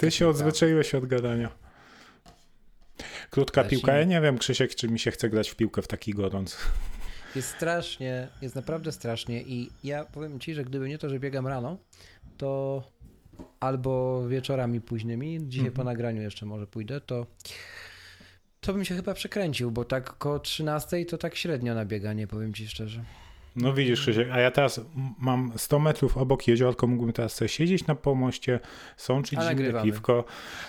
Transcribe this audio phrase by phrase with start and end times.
[0.00, 1.48] Ty się odzwyczaiłeś od gadania.
[3.30, 3.94] Krótka piłka.
[3.94, 6.56] Ja nie wiem, Krzysiek, czy mi się chce grać w piłkę w taki gorąc.
[7.36, 11.46] Jest strasznie, jest naprawdę strasznie i ja powiem ci, że gdyby nie to, że biegam
[11.46, 11.78] rano,
[12.36, 12.82] to
[13.60, 15.74] albo wieczorami późnymi, dzisiaj Mhm.
[15.76, 17.26] po nagraniu jeszcze może pójdę, to
[18.60, 22.54] to bym się chyba przekręcił, bo tak koło 13 to tak średnio na bieganie, powiem
[22.54, 23.04] ci szczerze.
[23.56, 24.80] No widzisz, Krzysiek, a ja teraz
[25.18, 28.60] mam 100 metrów obok jeziorko, mógłbym teraz sobie siedzieć na pomoście,
[28.96, 30.24] sączyć A zimne piwko,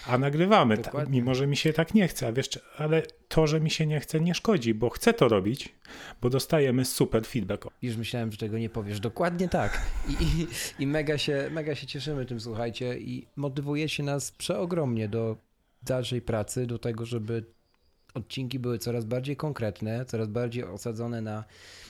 [0.07, 3.59] a nagrywamy, ta, mimo że mi się tak nie chce, a wiesz, ale to, że
[3.59, 5.75] mi się nie chce, nie szkodzi, bo chcę to robić,
[6.21, 7.67] bo dostajemy super feedback.
[7.81, 8.99] Już myślałem, że tego nie powiesz.
[8.99, 9.81] Dokładnie tak.
[10.09, 10.47] I, i,
[10.83, 15.37] i mega, się, mega się cieszymy tym, słuchajcie, i motywujecie nas przeogromnie do
[15.83, 17.43] dalszej pracy, do tego, żeby
[18.13, 21.43] odcinki były coraz bardziej konkretne, coraz bardziej osadzone na,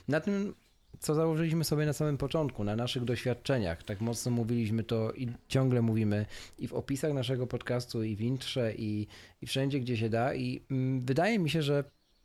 [0.07, 0.53] na tym,
[1.01, 3.83] co założyliśmy sobie na samym początku, na naszych doświadczeniach.
[3.83, 6.25] Tak mocno mówiliśmy to i ciągle mówimy
[6.59, 9.07] i w opisach naszego podcastu, i w intrze, i,
[9.41, 10.35] i wszędzie, gdzie się da.
[10.35, 11.83] I mm, wydaje mi się, że,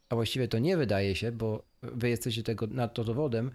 [0.09, 3.51] a właściwie to nie wydaje się, bo wy jesteście tego na to dowodem,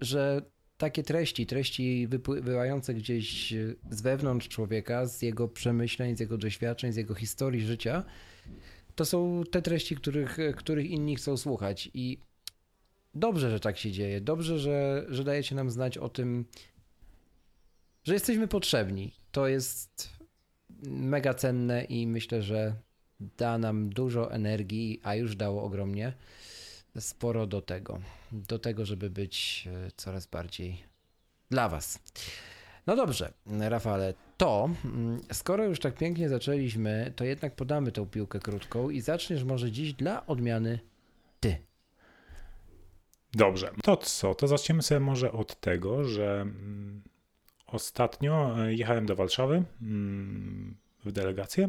[0.00, 0.42] że
[0.76, 3.54] takie treści, treści wypływające gdzieś
[3.90, 8.04] z wewnątrz człowieka, z jego przemyśleń, z jego doświadczeń, z jego historii życia,
[8.94, 11.90] to są te treści, których, których inni chcą słuchać.
[11.94, 12.18] I
[13.14, 14.20] dobrze, że tak się dzieje.
[14.20, 16.44] Dobrze, że, że dajecie nam znać o tym,
[18.04, 19.12] że jesteśmy potrzebni.
[19.32, 20.10] To jest
[20.82, 22.74] mega cenne i myślę, że
[23.20, 26.12] da nam dużo energii, a już dało ogromnie
[27.00, 28.00] sporo do tego,
[28.32, 30.82] do tego, żeby być e, coraz bardziej
[31.50, 31.98] dla Was.
[32.86, 38.40] No dobrze, Rafale, to mm, skoro już tak pięknie zaczęliśmy, to jednak podamy tą piłkę
[38.40, 40.78] krótką i zaczniesz może dziś dla odmiany.
[43.34, 44.34] Dobrze, to co?
[44.34, 47.02] To zaczniemy sobie może od tego, że mm,
[47.66, 50.74] ostatnio e, jechałem do Warszawy mm,
[51.04, 51.68] w delegację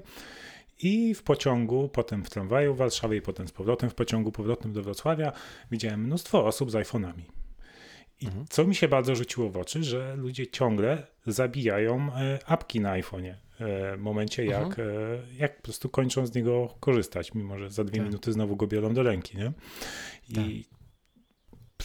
[0.82, 4.74] i w pociągu, potem w tramwaju w Warszawie i potem z powrotem w pociągu powrotnym
[4.74, 5.32] do Wrocławia
[5.72, 7.22] widziałem mnóstwo osób z iPhone'ami.
[8.22, 8.46] I Mhm.
[8.50, 13.34] co mi się bardzo rzuciło w oczy, że ludzie ciągle zabijają e, apki na iPhone'ie
[13.60, 14.90] e, w momencie, jak, Mhm.
[15.38, 18.08] jak po prostu kończą z niego korzystać, mimo że za dwie Tak.
[18.08, 19.38] minuty znowu go biorą do ręki.
[19.38, 19.52] Nie?
[20.30, 20.66] I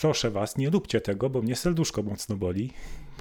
[0.01, 2.73] proszę was, nie róbcie tego, bo mnie serduszko mocno boli,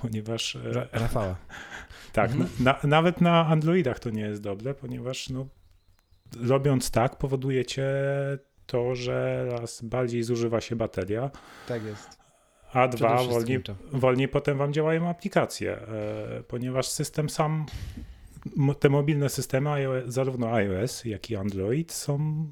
[0.01, 1.35] ponieważ e, Rafała.
[2.13, 2.49] tak, Mhm.
[2.59, 5.47] na, nawet na Androidach to nie jest dobre, ponieważ no,
[6.41, 7.85] robiąc tak powodujecie
[8.65, 11.31] to, że raz bardziej zużywa się bateria,
[11.67, 12.19] Tak jest.
[12.73, 13.61] a dwa wolniej,
[13.91, 17.65] wolniej potem wam działają aplikacje, e, ponieważ system sam,
[18.79, 19.69] te mobilne systemy,
[20.05, 22.47] zarówno iOS, jak i Android są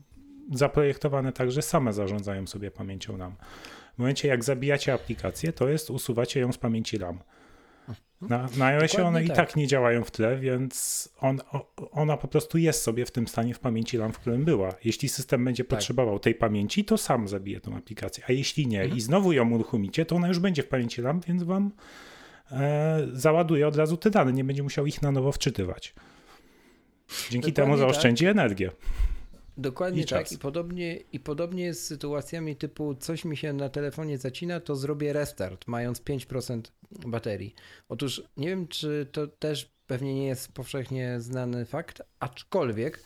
[0.53, 3.35] zaprojektowane tak, że same zarządzają sobie pamięcią RAM.
[3.97, 7.19] W momencie jak zabijacie aplikację, to jest usuwacie ją z pamięci RAM.
[8.21, 9.35] Na, na iOSie one i tak.
[9.35, 11.39] tak nie działają w tle, więc on,
[11.91, 14.69] ona po prostu jest sobie w tym stanie w pamięci RAM, w którym była.
[14.83, 15.69] Jeśli system będzie Tak.
[15.69, 18.97] potrzebował tej pamięci, to sam zabije tą aplikację, a jeśli nie Mhm.
[18.97, 21.71] i znowu ją uruchomicie, to ona już będzie w pamięci RAM, więc wam
[22.51, 25.93] e, załaduje od razu te dane, nie będzie musiał ich na nowo wczytywać.
[27.29, 27.79] Dzięki Dokładnie temu tak.
[27.79, 28.71] zaoszczędzi energię.
[29.57, 30.23] Dokładnie I tak.
[30.23, 30.31] czas.
[30.31, 34.75] I podobnie, I podobnie jest z sytuacjami typu coś mi się na telefonie zacina, to
[34.75, 37.56] zrobię restart, mając 5% baterii.
[37.90, 43.04] Otóż nie wiem, czy to też pewnie nie jest powszechnie znany fakt, aczkolwiek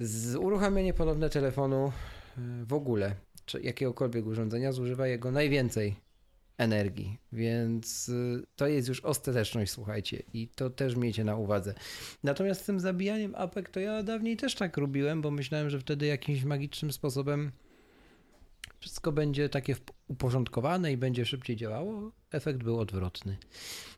[0.00, 1.92] z uruchamianie ponowne telefonu
[2.38, 3.14] y, w ogóle,
[3.44, 5.96] czy jakiegokolwiek urządzenia zużywa jego najwięcej
[6.58, 11.74] energii, więc y, to jest już ostateczność, słuchajcie, i to też miejcie na uwadze.
[12.24, 16.06] Natomiast z tym zabijaniem apek to ja dawniej też tak robiłem, bo myślałem, że wtedy
[16.06, 17.52] jakimś magicznym sposobem
[18.80, 19.76] wszystko będzie takie
[20.08, 22.12] uporządkowane i będzie szybciej działało.
[22.30, 23.36] Efekt był odwrotny.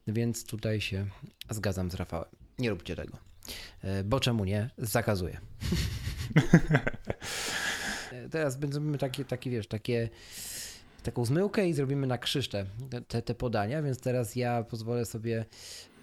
[0.07, 1.07] Więc tutaj się
[1.51, 2.29] zgadzam z Rafałem.
[2.59, 3.19] Nie róbcie tego.
[3.83, 4.71] E, Bo czemu nie?
[4.79, 5.41] Zakazuję.
[8.13, 10.09] E, Teraz będziemy takie, takie, wiesz, takie
[11.03, 15.45] taką zmyłkę i zrobimy na krzyż te, te, podania, więc teraz ja pozwolę sobie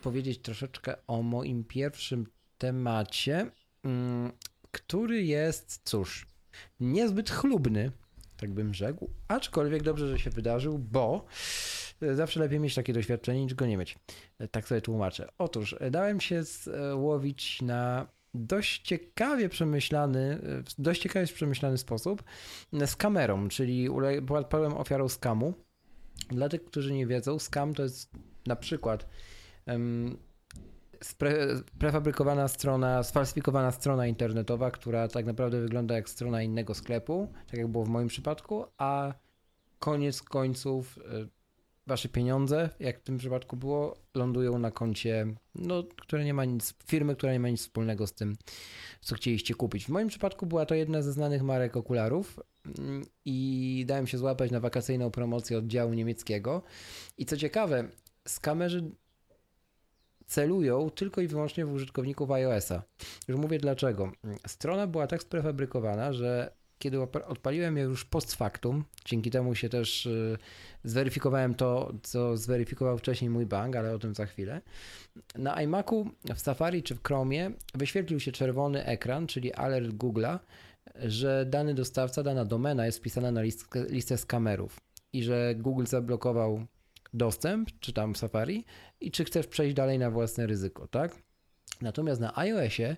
[0.01, 2.27] powiedzieć troszeczkę o moim pierwszym
[2.57, 3.51] temacie,
[3.83, 4.31] mm,
[4.71, 6.27] który jest, cóż,
[6.79, 7.91] niezbyt chlubny,
[8.37, 11.25] tak bym rzekł, aczkolwiek dobrze, że się wydarzył, bo
[12.13, 13.97] zawsze lepiej mieć takie doświadczenie niż go nie mieć.
[14.51, 15.29] Tak sobie tłumaczę.
[15.37, 20.41] Otóż dałem się złowić na dość ciekawie przemyślany,
[20.77, 22.23] dość ciekawie przemyślany sposób
[22.85, 23.89] z kamerą, czyli
[24.49, 25.53] padłem ofiarą skamu.
[26.29, 28.11] Dla tych, którzy nie wiedzą, skam to jest
[28.47, 29.07] na przykład
[29.67, 30.17] um,
[31.79, 37.67] prefabrykowana strona, sfalsyfikowana strona internetowa, która tak naprawdę wygląda jak strona innego sklepu, tak jak
[37.67, 39.13] było w moim przypadku, a
[39.79, 41.36] koniec końców e,
[41.87, 46.73] wasze pieniądze, jak w tym przypadku było, lądują na koncie, no, które nie ma nic,
[46.87, 48.35] firmy, która nie ma nic wspólnego z tym,
[49.01, 49.85] co chcieliście kupić.
[49.85, 52.39] W moim przypadku była to jedna ze znanych marek okularów
[52.79, 56.61] mm, i dałem się złapać na wakacyjną promocję oddziału niemieckiego.
[57.17, 57.89] I co ciekawe,
[58.27, 58.91] skamerzy
[60.25, 62.83] celują tylko i wyłącznie w użytkowników iOS-a.
[63.27, 64.11] Już mówię dlaczego.
[64.47, 70.05] Strona była tak sprefabrykowana, że kiedy odpaliłem ją już post factum, dzięki temu się też
[70.05, 70.37] y,
[70.83, 74.61] zweryfikowałem to, co zweryfikował wcześniej mój bank, ale o tym za chwilę.
[75.35, 80.39] Na iMacu, w Safari czy w Chromie wyświetlił się czerwony ekran, czyli alert Google'a,
[80.95, 84.79] że dany dostawca, dana domena jest wpisana na listę, listę skamerów
[85.13, 86.65] i że Google zablokował
[87.13, 88.65] dostęp, czy tam Safari,
[89.01, 91.15] i czy chcesz przejść dalej na własne ryzyko, tak?
[91.81, 92.95] Natomiast na iOSie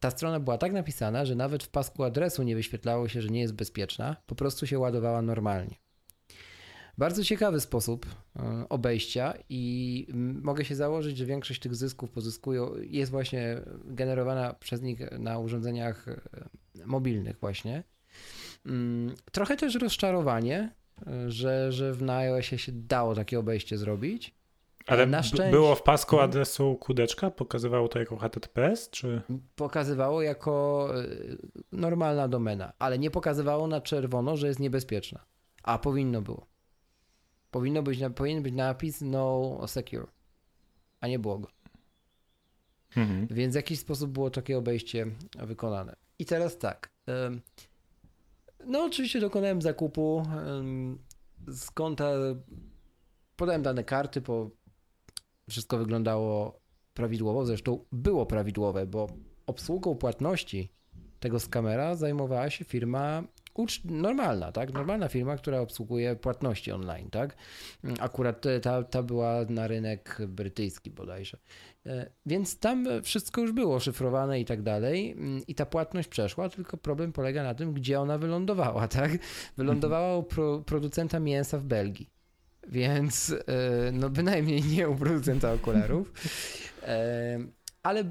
[0.00, 3.40] ta strona była tak napisana, że nawet w pasku adresu nie wyświetlało się, że nie
[3.40, 5.76] jest bezpieczna, po prostu się ładowała normalnie.
[6.98, 10.06] Bardzo ciekawy sposób e, obejścia i
[10.42, 16.08] mogę się założyć, że większość tych zysków pozyskują, jest właśnie generowana przez nich na urządzeniach
[16.08, 16.20] e,
[16.86, 17.84] mobilnych właśnie.
[18.66, 20.74] Mm, trochę też rozczarowanie,
[21.26, 24.39] że, że w iOSie się dało takie obejście zrobić.
[24.90, 25.50] Ale na szczęście...
[25.50, 27.30] było w pasku adresu kudeczka?
[27.30, 29.22] Pokazywało to jako HTTPS, czy?
[29.56, 31.06] Pokazywało jako e,
[31.72, 35.24] normalna domena, ale nie pokazywało na czerwono, że jest niebezpieczna.
[35.62, 36.46] A powinno było.
[37.50, 40.06] Powinno być, powinien być napis no secure,
[41.00, 41.48] a nie było go.
[42.96, 43.26] Mhm.
[43.26, 45.06] Więc w jakiś sposób było takie obejście
[45.38, 45.96] wykonane.
[46.18, 46.90] I teraz tak.
[48.66, 50.26] No oczywiście dokonałem zakupu
[51.48, 52.12] z konta
[53.40, 54.50] podałem dane karty, po
[55.50, 56.60] wszystko wyglądało
[56.94, 59.06] prawidłowo, zresztą było prawidłowe, bo
[59.46, 60.72] obsługą płatności
[61.20, 63.22] tego skamera zajmowała się firma
[63.84, 64.72] normalna, tak?
[64.72, 67.36] Normalna firma, która obsługuje płatności online, tak?
[68.00, 71.38] Akurat ta, ta była na rynek brytyjski bodajże.
[71.86, 75.16] E, więc tam wszystko już było szyfrowane i tak dalej
[75.48, 79.10] i ta płatność przeszła, tylko problem polega na tym, gdzie ona wylądowała, tak?
[79.56, 82.19] Wylądowała u pro, producenta mięsa w Belgii.
[82.70, 86.12] Więc e, no bynajmniej nie producenta okularów.
[86.82, 87.38] E,
[87.82, 88.04] ale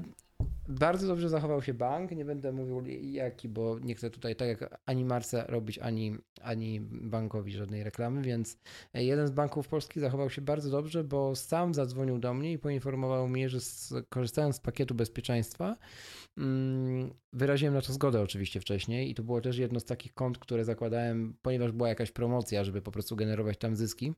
[0.68, 2.10] bardzo dobrze zachował się bank.
[2.10, 6.80] Nie będę mówił jaki, bo nie chcę tutaj tak jak ani Marce robić, ani, ani
[6.80, 8.58] bankowi żadnej reklamy, więc
[8.94, 13.28] jeden z banków polskich zachował się bardzo dobrze, bo sam zadzwonił do mnie i poinformował
[13.28, 13.58] mnie, że
[14.08, 15.76] korzystając z pakietu bezpieczeństwa,
[16.38, 20.38] mm, wyraziłem na to zgodę oczywiście wcześniej i to było też jedno z takich kont,
[20.38, 24.12] które zakładałem, ponieważ była jakaś promocja, żeby po prostu generować tam zyski.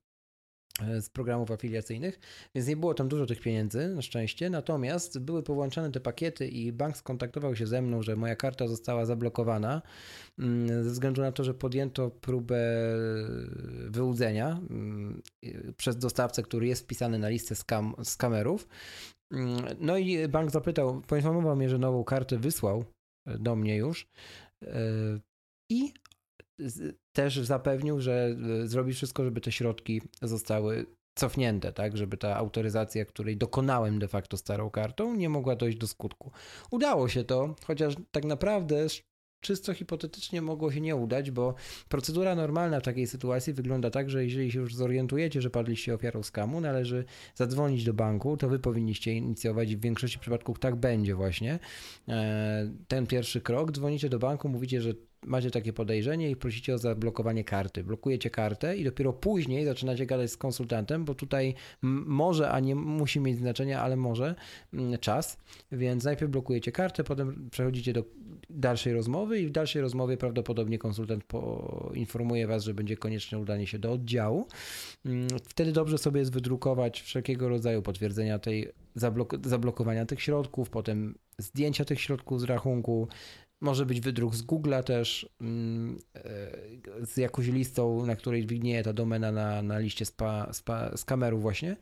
[0.81, 2.21] E, z programów afiliacyjnych,
[2.55, 4.51] więc nie było tam dużo tych pieniędzy, na szczęście.
[4.51, 9.07] Natomiast były połączone te pakiety i bank skontaktował się ze mną, że moja karta została
[9.07, 9.83] zablokowana
[10.39, 12.59] mm, ze względu na to, że podjęto próbę
[13.89, 15.23] wyłudzenia mm,
[15.77, 18.69] przez dostawcę, który jest wpisany na listę skam, skamerów.
[19.33, 22.85] Mm, no i bank zapytał, poinformował mnie, że nową kartę wysłał
[23.27, 24.09] do mnie już
[24.63, 24.79] e,
[25.71, 25.93] i
[27.13, 33.05] też zapewnił, że e, zrobi wszystko, żeby te środki zostały cofnięte, tak, żeby ta autoryzacja,
[33.05, 36.31] której dokonałem de facto starą kartą, nie mogła dojść do skutku.
[36.71, 38.87] Udało się to, chociaż tak naprawdę
[39.43, 41.55] czysto hipotetycznie mogło się nie udać, bo
[41.89, 46.23] procedura normalna w takiej sytuacji wygląda tak, że jeżeli się już zorientujecie, że padliście ofiarą
[46.23, 47.05] skamu, należy
[47.35, 51.59] zadzwonić do banku, to wy powinniście inicjować i w większości przypadków tak będzie właśnie.
[52.09, 54.95] E, ten pierwszy krok, dzwonicie do banku, mówicie, że
[55.27, 57.85] macie takie podejrzenie i prosicie o zablokowanie karty.
[57.85, 63.21] Blokujecie kartę i dopiero później zaczynacie gadać z konsultantem, bo tutaj może, a nie musi
[63.21, 64.35] mieć znaczenia, ale może
[65.01, 65.39] czas,
[65.73, 68.05] więc najpierw blokujecie kartę, potem przechodzicie do
[68.51, 73.79] dalszej rozmowy i w dalszej rozmowie prawdopodobnie konsultant poinformuje Was, że będzie konieczne udanie się
[73.79, 74.47] do oddziału.
[75.49, 81.85] Wtedy dobrze sobie jest wydrukować wszelkiego rodzaju potwierdzenia tej zablok zablokowania tych środków, potem zdjęcia
[81.85, 83.09] tych środków z rachunku,
[83.63, 88.93] Może być wydruk z Google'a też, mm, e, z jakąś listą, na której widnieje ta
[88.93, 91.77] domena na, na liście spa, spa, z kameru właśnie.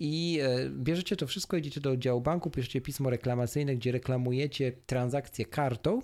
[0.00, 5.44] I e, bierzecie to wszystko, idziecie do oddziału banku, piszecie pismo reklamacyjne, gdzie reklamujecie transakcję
[5.44, 6.02] kartą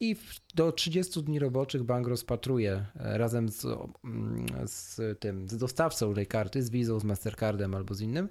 [0.00, 0.16] i
[0.54, 3.64] do 30 dni roboczych bank rozpatruje e, razem z,
[4.04, 8.28] mm, z tym, z dostawcą tej karty, z Visa, z Mastercardem albo z innym,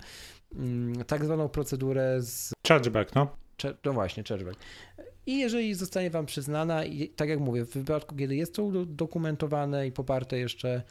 [0.55, 2.53] mm, tak zwaną procedurę z...
[2.67, 3.37] Chargeback, no.
[3.85, 4.59] No właśnie, chargeback.
[5.27, 9.87] I jeżeli zostanie Wam przyznana, i tak jak mówię, w wypadku, kiedy jest to dokumentowane
[9.87, 10.81] i poparte jeszcze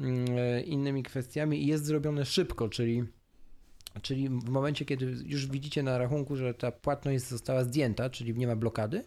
[0.00, 3.04] mm, e, innymi kwestiami i jest zrobione szybko, czyli
[4.02, 8.46] Czyli w momencie, kiedy już widzicie na rachunku, że ta płatność została zdjęta, czyli nie
[8.46, 9.04] ma blokady,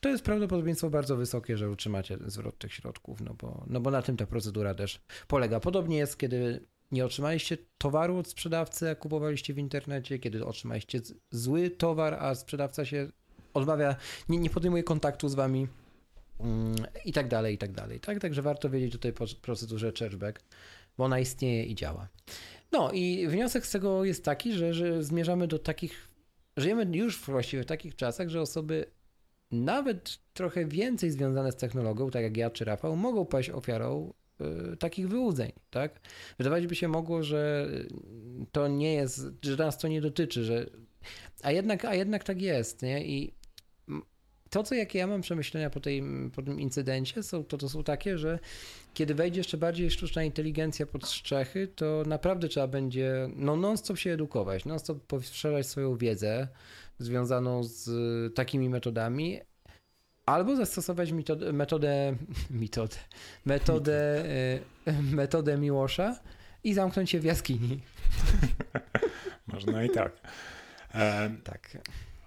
[0.00, 4.02] to jest prawdopodobieństwo bardzo wysokie, że utrzymacie zwrot tych środków, no bo, no bo na
[4.02, 5.60] tym ta procedura też polega.
[5.60, 11.70] Podobnie jest, kiedy nie otrzymaliście towaru od sprzedawcy, a kupowaliście w internecie, kiedy otrzymaliście zły
[11.70, 13.08] towar, a sprzedawca się
[13.54, 13.96] odmawia,
[14.28, 15.68] nie, nie podejmuje kontaktu z wami
[16.40, 18.00] mm, i tak dalej, i tak dalej.
[18.00, 18.20] Tak?
[18.20, 20.40] Także warto wiedzieć o tej procedurze chargeback,
[20.98, 22.08] bo ona istnieje i działa.
[22.72, 26.08] No i wniosek z tego jest taki, że, że zmierzamy do takich,
[26.56, 28.86] żyjemy już właściwie w takich czasach, że osoby
[29.50, 34.12] nawet trochę więcej związane z technologią, tak jak ja czy Rafał, mogą paść ofiarą
[34.72, 36.00] y, takich wyłudzeń, tak?
[36.38, 37.68] Wydawać by się mogło, że
[38.52, 40.66] to nie jest, że nas to nie dotyczy, że
[41.42, 43.06] a jednak, a jednak tak jest, nie?
[43.06, 43.34] I
[44.52, 46.02] to, co jakie ja mam przemyślenia po, tej,
[46.34, 48.38] po tym incydencie, są, to, to są takie, że
[48.94, 54.12] kiedy wejdzie jeszcze bardziej sztuczna inteligencja pod strzechy, to naprawdę trzeba będzie no, non-stop się
[54.12, 56.48] edukować, non-stop poszerzać swoją wiedzę
[56.98, 57.88] związaną z
[58.34, 59.40] takimi metodami,
[60.26, 62.16] albo zastosować metodę, metodę,
[62.50, 62.96] metodę,
[63.44, 64.24] metodę,
[65.02, 66.16] metodę Miłosza
[66.64, 67.80] i zamknąć się w jaskini.
[69.52, 70.12] Można i tak.
[70.94, 71.78] E, tak.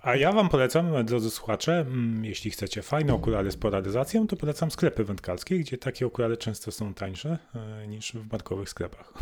[0.05, 4.71] A ja wam polecam, drodzy słuchacze, mm, jeśli chcecie fajne okulary z polaryzacją, to polecam
[4.71, 9.13] sklepy wędkarskie, gdzie takie okulary często są tańsze e, niż w bankowych sklepach.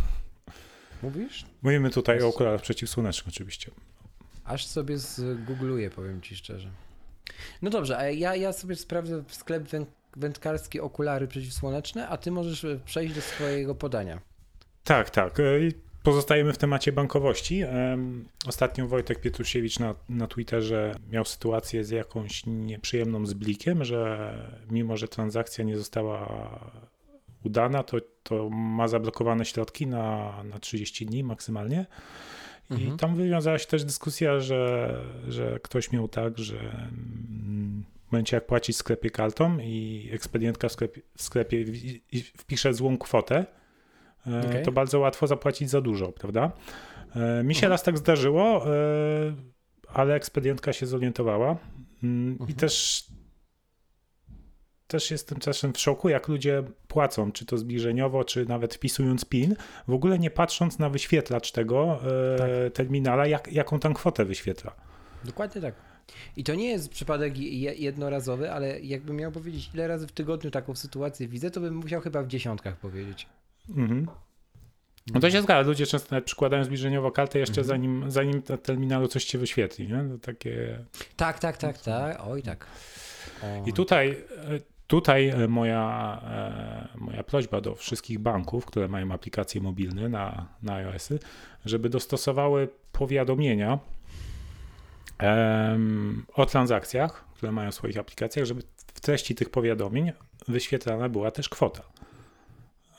[1.04, 1.46] Mówisz?
[1.62, 3.72] Mówimy tutaj o okularach przeciwsłonecznych oczywiście.
[4.46, 6.70] Aż sobie zgoogluję, powiem ci szczerze.
[7.62, 9.64] No dobrze, a ja, ja sobie sprawdzę sklep
[10.18, 14.22] wędkarski okulary przeciwsłoneczne, a ty możesz e, przejść do swojego podania.
[14.84, 15.38] Tak, tak.
[16.04, 17.64] Pozostajemy w temacie bankowości.
[18.48, 24.34] Ostatnio Wojtek Pietrusiewicz na, na Twitterze miał sytuację z jakąś nieprzyjemną z blikiem, że
[24.72, 26.50] mimo, że transakcja nie została
[27.44, 31.86] udana, to, to ma zablokowane środki na, na 30 dni maksymalnie.
[32.70, 32.98] I mhm.
[32.98, 34.96] tam wywiązała się też dyskusja, że,
[35.28, 36.88] że ktoś miał tak, że
[38.08, 41.66] w momencie jak płacić w sklepie kartą i ekspedientka w sklepie, w sklepie
[42.38, 43.46] wpisze złą kwotę,
[44.28, 44.62] okay.
[44.62, 46.52] to bardzo łatwo zapłacić za dużo, prawda?
[47.16, 47.72] E, mi się mhm.
[47.72, 48.70] raz tak zdarzyło, e,
[49.88, 51.58] ale ekspedientka się zorientowała
[52.04, 52.50] mm, mhm.
[52.50, 53.06] i też
[54.88, 59.56] też jestem czasem w szoku, jak ludzie płacą, czy to zbliżeniowo, czy nawet wpisując PIN,
[59.88, 62.00] w ogóle nie patrząc na wyświetlacz tego
[62.38, 62.50] tak.
[62.74, 64.76] terminala, jak, jaką tam kwotę wyświetla.
[65.26, 65.76] Dokładnie tak.
[66.38, 67.38] I to nie jest przypadek
[67.80, 72.02] jednorazowy, ale jakbym miał powiedzieć, ile razy w tygodniu taką sytuację widzę, to bym musiał
[72.02, 73.28] chyba w dziesiątkach powiedzieć.
[73.70, 74.08] Mhm.
[75.14, 77.68] No to się zgadza, ludzie często nawet przykładają zbliżeniowo kartę jeszcze mhm.
[77.68, 80.06] zanim, zanim na terminalu coś ci wyświetli, nie?
[80.10, 80.80] To takie...
[81.16, 82.68] Tak, tak, tak, tak, oj tak.
[83.44, 83.68] O.
[83.68, 84.18] I tutaj,
[84.88, 90.74] tutaj e, moja, e, moja prośba do wszystkich banków, które mają aplikacje mobilne na, na
[90.74, 91.20] iOS-y,
[91.66, 93.80] żeby dostosowały powiadomienia
[95.22, 98.62] um, o transakcjach, które mają w swoich aplikacjach, żeby
[98.94, 100.12] w treści tych powiadomień
[100.48, 101.84] wyświetlana była też kwota.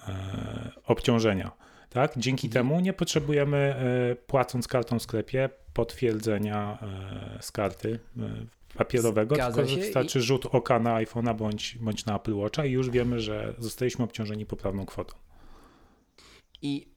[0.09, 1.51] E, obciążenia.
[1.91, 2.13] Tak?
[2.17, 2.67] Dzięki mhm.
[2.67, 7.99] temu nie potrzebujemy, e, płacąc kartą w sklepie, potwierdzenia e, z karty
[8.75, 10.23] papierowego, Zgadza tylko wystarczy i...
[10.23, 14.47] rzut oka na iPhone'a bądź, bądź na Apple Watcha i już wiemy, że zostaliśmy obciążeni
[14.47, 15.15] poprawną kwotą.
[16.63, 16.95] I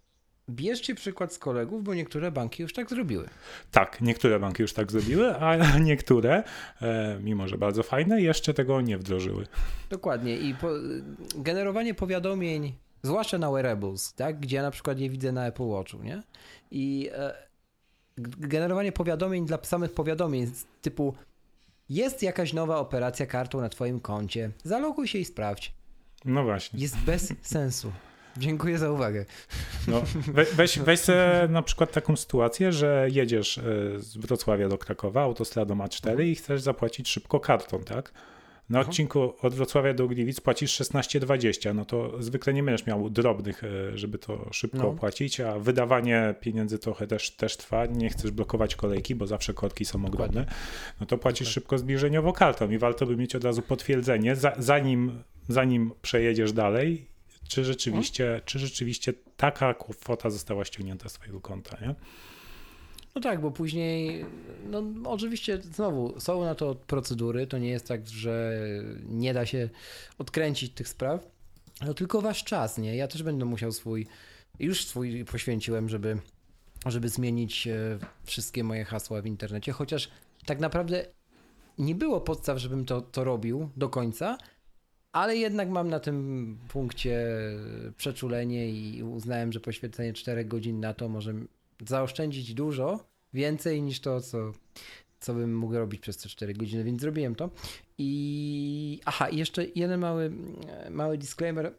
[0.50, 3.30] bierzcie przykład z kolegów, bo niektóre banki już tak zrobiły.
[3.72, 6.44] Tak, niektóre banki już tak zrobiły, a niektóre,
[7.22, 9.48] mimo że bardzo fajne, jeszcze tego nie wdrożyły.
[9.90, 10.38] Dokładnie.
[10.38, 10.70] I po,
[11.36, 12.74] generowanie powiadomień
[13.04, 14.40] Zwłaszcza na wearables, tak?
[14.40, 16.24] gdzie ja na przykład je widzę na Apple Watchu, nie?
[16.72, 17.34] I e,
[18.18, 20.52] generowanie powiadomień dla samych powiadomień
[20.82, 21.14] typu
[21.90, 25.74] jest jakaś nowa operacja kartą na twoim koncie, zaloguj się i sprawdź.
[26.26, 26.80] No właśnie.
[26.80, 27.92] Jest bez sensu.
[28.38, 29.26] Dziękuję za uwagę.
[29.88, 30.02] No,
[30.56, 33.62] weź, weź sobie na przykład taką sytuację, że jedziesz e,
[33.98, 38.14] z Wrocławia do Krakowa autostradą A4 i chcesz zapłacić szybko kartą, tak?
[38.70, 43.64] Na odcinku od Wrocławia do Gliwic płacisz 16,20, no to zwykle nie będziesz miał drobnych,
[43.64, 44.88] e, żeby to szybko no.
[44.88, 49.86] opłacić, a wydawanie pieniędzy trochę też, też trwa, nie chcesz blokować kolejki, bo zawsze korki
[49.86, 50.46] są ogromne,
[51.00, 55.24] no to płacisz szybko zbliżeniowo kartą i warto by mieć od razu potwierdzenie, za, zanim,
[55.48, 57.08] zanim przejedziesz dalej,
[57.48, 61.96] czy rzeczywiście, czy rzeczywiście taka kwota została ściągnięta z twojego konta, nie?
[63.18, 64.26] No tak, bo później,
[64.70, 68.60] no oczywiście znowu są na to procedury, to nie jest tak, że
[69.06, 69.70] nie da się
[70.18, 71.28] odkręcić tych spraw,
[71.86, 72.96] no tylko wasz czas, nie?
[72.96, 74.08] Ja też będę musiał swój,
[74.60, 76.18] już swój poświęciłem, żeby,
[76.86, 80.10] żeby zmienić e, wszystkie moje hasła w internecie, chociaż
[80.46, 81.06] tak naprawdę
[81.78, 84.38] nie było podstaw, żebym to, to robił do końca,
[85.12, 87.28] ale jednak mam na tym punkcie
[87.98, 91.34] przeczulenie i uznałem, że poświęcenie 4 godzin na to może
[91.86, 93.00] zaoszczędzić dużo,
[93.34, 94.52] więcej niż to, co,
[95.20, 97.50] co bym mógł robić przez te 4 godziny, więc zrobiłem to.
[97.98, 100.32] I aha, jeszcze jeden mały,
[100.90, 101.74] mały disclaimer.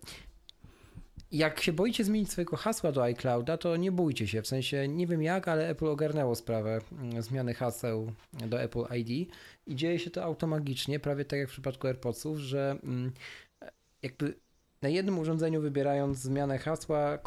[1.33, 4.43] Jak się boicie zmienić swojego hasła do iClouda, to nie bójcie się.
[4.43, 9.31] W sensie nie wiem jak, ale Apple ogarnęło sprawę mm, zmiany haseł do Apple ID
[9.67, 13.13] i dzieje się to automagicznie, prawie tak jak w przypadku AirPodsów, że mm,
[14.03, 14.35] jakby
[14.83, 17.19] na jednym urządzeniu wybierając zmianę hasła,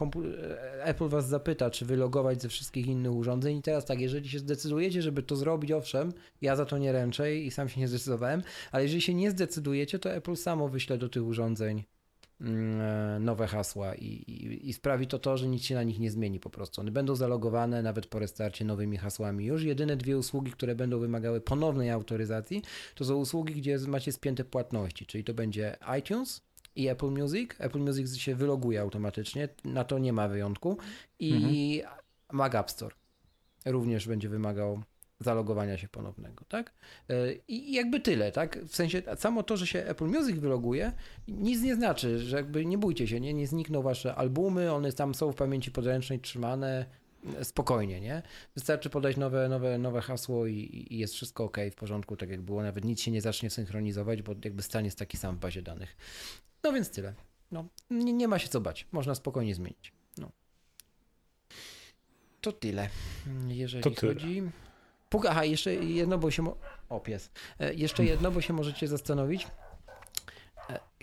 [0.84, 3.58] Apple was zapyta, czy wylogować ze wszystkich innych urządzeń.
[3.58, 7.36] I teraz tak, jeżeli się zdecydujecie, żeby to zrobić, owszem, ja za to nie ręczę
[7.36, 11.10] i sam się nie zdecydowałem, ale jeżeli się nie zdecydujecie, to Apple samo wyśle do
[11.10, 11.84] tych urządzeń
[12.42, 16.00] mm, e, nowe hasła i, i, i, sprawi to to, że nic się na nich
[16.00, 16.82] nie zmieni po prostu.
[16.82, 19.46] One będą zalogowane nawet po restarcie nowymi hasłami.
[19.46, 22.62] Już jedyne dwie usługi, które będą wymagały ponownej autoryzacji,
[22.96, 27.52] to są usługi, gdzie macie spięte płatności, czyli to będzie iTunes, i Apple Music.
[27.60, 30.78] Apple Music się wyloguje automatycznie, na to nie ma wyjątku.
[31.20, 31.34] I
[31.82, 32.02] mhm.
[32.32, 32.96] Mac App Store
[33.66, 34.82] również będzie wymagał
[35.20, 36.74] zalogowania się ponownego, tak?
[37.10, 38.60] E, I jakby tyle, tak?
[38.60, 40.92] W sensie samo to, że się Apple Music wyloguje,
[41.28, 45.16] nic nie znaczy, że jakby nie bójcie się, nie, nie znikną wasze albumy, one tam
[45.16, 46.86] są w pamięci podręcznej trzymane,
[47.44, 48.22] spokojnie, nie?
[48.56, 52.42] Wystarczy podać nowe, nowe, nowe hasło i, i, jest wszystko ok, w porządku, tak jak
[52.42, 55.62] było, nawet nic się nie zacznie synchronizować, bo jakby stan jest taki sam w bazie
[55.62, 55.98] danych.
[56.64, 57.14] No więc tyle.
[57.52, 58.88] No, nie, nie ma się co bać.
[58.92, 59.94] Można spokojnie zmienić.
[60.18, 60.32] No.
[62.42, 62.90] To tyle.
[63.48, 64.14] Jeżeli to tyle.
[64.14, 64.42] chodzi.
[65.10, 66.42] Puk Aha, jeszcze jedno, bo się.
[66.42, 66.58] Mo...
[66.90, 67.32] O, pies.
[67.60, 69.48] E, jeszcze jedno, bo się możecie zastanowić.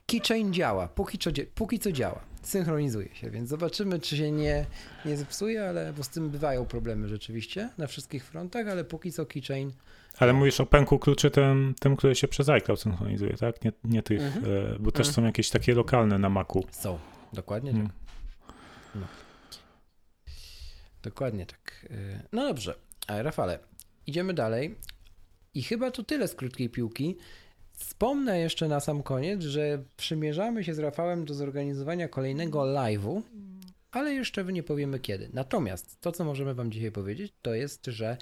[0.09, 0.89] E, keychain działa.
[0.89, 2.21] Póki co, póki co działa.
[2.43, 4.67] Synchronizuje się, więc zobaczymy, czy się nie,
[5.05, 9.27] nie zepsuje, ale bo z tym bywają problemy rzeczywiście na wszystkich frontach, ale póki co
[9.27, 9.73] keychain
[10.19, 13.65] ale mówisz o pęku kluczy tym, tym który się przez iCloud synchronizuje, tak?
[13.65, 14.45] Nie, nie tych, mhm.
[14.45, 15.15] e, bo też mhm.
[15.15, 16.65] są jakieś takie lokalne na Macu.
[16.71, 16.99] Są,
[17.33, 17.83] dokładnie tak.
[18.95, 19.07] No.
[21.03, 21.87] Dokładnie tak.
[21.91, 22.75] E, no dobrze,
[23.07, 23.59] a Rafale,
[24.07, 24.75] idziemy dalej.
[25.55, 27.17] I chyba to tyle z krótkiej piłki.
[27.79, 33.23] Wspomnę jeszcze na sam koniec, że przymierzamy się z Rafałem do zorganizowania kolejnego live'u,
[33.91, 35.31] ale jeszcze nie powiemy kiedy.
[35.33, 38.17] Natomiast to, co możemy Wam dzisiaj powiedzieć, to jest, że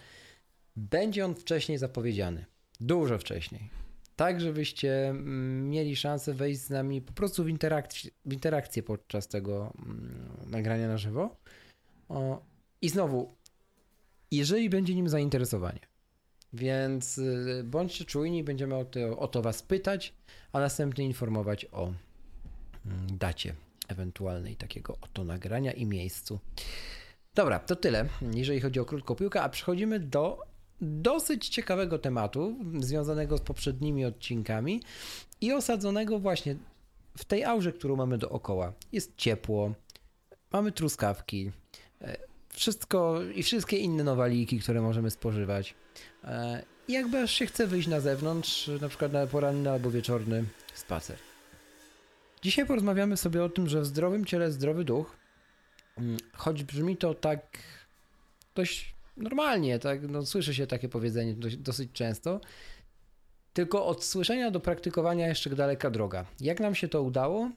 [0.77, 2.45] będzie on wcześniej zapowiedziany.
[2.81, 3.71] Dużo wcześniej.
[4.17, 9.29] Tak, żebyście mm, mieli szansę wejść z nami po prostu w, interakcję, w interakcję podczas
[9.29, 11.37] tego mm, nagrania na żywo.
[12.09, 12.43] O,
[12.83, 13.35] I znowu,
[14.31, 15.81] jeżeli będzie nim zainteresowanie,
[16.57, 20.15] więc y, bądźcie czujni, będziemy o to, o to Was pytać,
[20.53, 23.55] a następnie informować o mm, dacie
[23.89, 26.39] ewentualnej takiego oto nagrania i miejscu.
[27.35, 30.39] Dobra, to tyle, jeżeli chodzi o krótką piłkę, a przechodzimy do
[30.81, 34.83] dosyć ciekawego tematu, związanego z poprzednimi odcinkami
[35.41, 36.57] i osadzonego właśnie
[37.19, 38.73] w tej aurze, którą mamy dookoła.
[38.93, 39.75] Jest ciepło,
[40.53, 41.51] mamy truskawki,
[42.03, 42.17] e,
[42.49, 45.75] wszystko i wszystkie inne nowaliki, które możemy spożywać.
[46.27, 50.45] E, I jakby aż się chce wyjść na zewnątrz, na przykład na poranny albo wieczorny
[50.75, 51.19] spacer.
[52.43, 55.17] Dzisiaj porozmawiamy sobie o tym, że w zdrowym ciele zdrowy duch,
[55.99, 57.59] mm, choć brzmi to tak
[58.55, 60.09] dość normalnie, tak?
[60.09, 62.41] No, słyszy się takie powiedzenie dosyć, dosyć często.
[63.53, 66.27] Tylko od słyszenia do praktykowania jeszcze daleka droga.
[66.41, 67.51] Jak nam się to udało?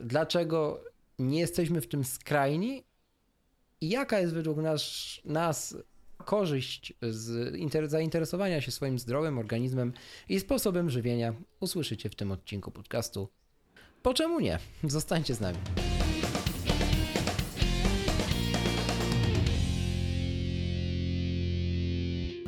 [0.00, 0.84] Dlaczego
[1.18, 2.84] nie jesteśmy w tym skrajni?
[3.80, 4.82] I jaka jest według nas,
[5.24, 5.76] nas
[6.22, 9.92] korzyść z zainteresowania się swoim zdrowym organizmem
[10.28, 11.34] i sposobem żywienia?
[11.60, 13.28] Usłyszycie w tym odcinku podcastu.
[14.02, 14.58] Po czemu nie?
[14.84, 15.58] Zostańcie z nami.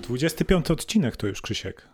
[0.05, 1.89] 25 odcinek to już, Krzysiek.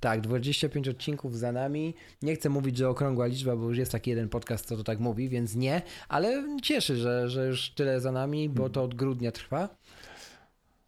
[0.00, 1.94] Tak, 25 odcinków za nami.
[2.22, 5.00] Nie chcę mówić, że okrągła liczba, bo już jest taki jeden podcast, co to tak
[5.00, 9.32] mówi, więc nie, ale cieszy, że, że już tyle za nami, bo to od grudnia
[9.32, 9.68] trwa.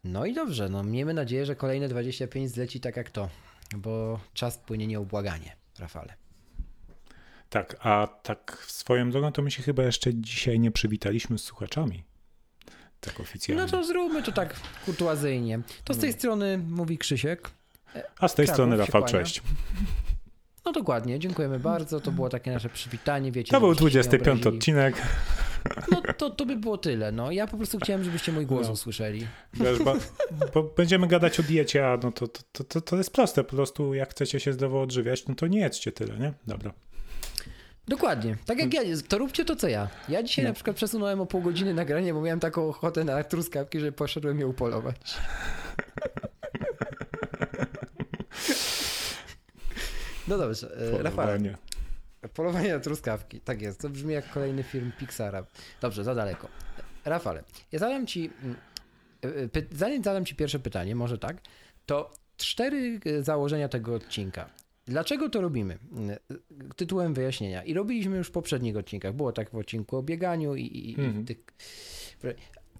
[0.07, 3.29] No i dobrze, no miejmy nadzieję, że kolejne 25 zleci tak jak to,
[3.77, 5.55] bo czas płynie nieubłaganie.
[5.79, 6.13] Rafale.
[7.49, 12.03] Tak, a tak swoją drogą to my się chyba jeszcze dzisiaj nie przywitaliśmy z słuchaczami.
[12.99, 13.63] Tak oficjalnie.
[13.63, 15.59] No to zróbmy to tak kurtuazyjnie.
[15.83, 16.15] To z tej No.
[16.17, 17.49] strony mówi Krzysiek.
[18.19, 19.41] A z tej Kraków strony Rafał, cześć.
[20.65, 21.99] No dokładnie, dziękujemy bardzo.
[21.99, 23.51] To było takie nasze przywitanie, wiecie.
[23.51, 24.57] To był żebyście się nie 25 obrazili.
[24.57, 25.01] odcinek.
[25.91, 27.11] No to, to by było tyle.
[27.11, 28.73] No ja po prostu chciałem, żebyście mój głos No.
[28.73, 29.27] usłyszeli.
[29.53, 29.95] Wiesz, bo,
[30.53, 33.43] bo będziemy gadać o diecie, a no to, to, to- to, jest proste.
[33.43, 36.33] Po prostu jak chcecie się zdrowo odżywiać, no to nie jedzcie tyle, nie?
[36.47, 36.73] Dobra.
[37.87, 38.35] Dokładnie.
[38.45, 39.87] Tak jak ja, to róbcie to, co ja.
[40.09, 40.49] Ja dzisiaj No.
[40.49, 44.39] na przykład przesunąłem o pół godziny nagranie, bo miałem taką ochotę na truskawki, że poszedłem
[44.39, 44.97] je upolować.
[50.27, 51.27] No dobrze, e, Rafał,
[52.33, 52.73] Polowanie.
[52.73, 53.39] na truskawki.
[53.41, 55.45] Tak jest, to brzmi jak kolejny film Pixara.
[55.81, 56.47] Dobrze, za daleko.
[57.05, 58.55] Rafale, ja zadam ci, mm,
[59.21, 61.37] e, py, zanim zadam ci pierwsze pytanie, może tak,
[61.85, 64.49] to cztery e, założenia tego odcinka.
[64.85, 65.77] Dlaczego to robimy?
[65.91, 66.17] Mm,
[66.75, 67.63] Tytułem wyjaśnienia.
[67.63, 69.13] I robiliśmy już w poprzednich odcinkach.
[69.13, 71.25] Było tak w odcinku o bieganiu i, i, i Mhm.
[71.25, 71.37] tych...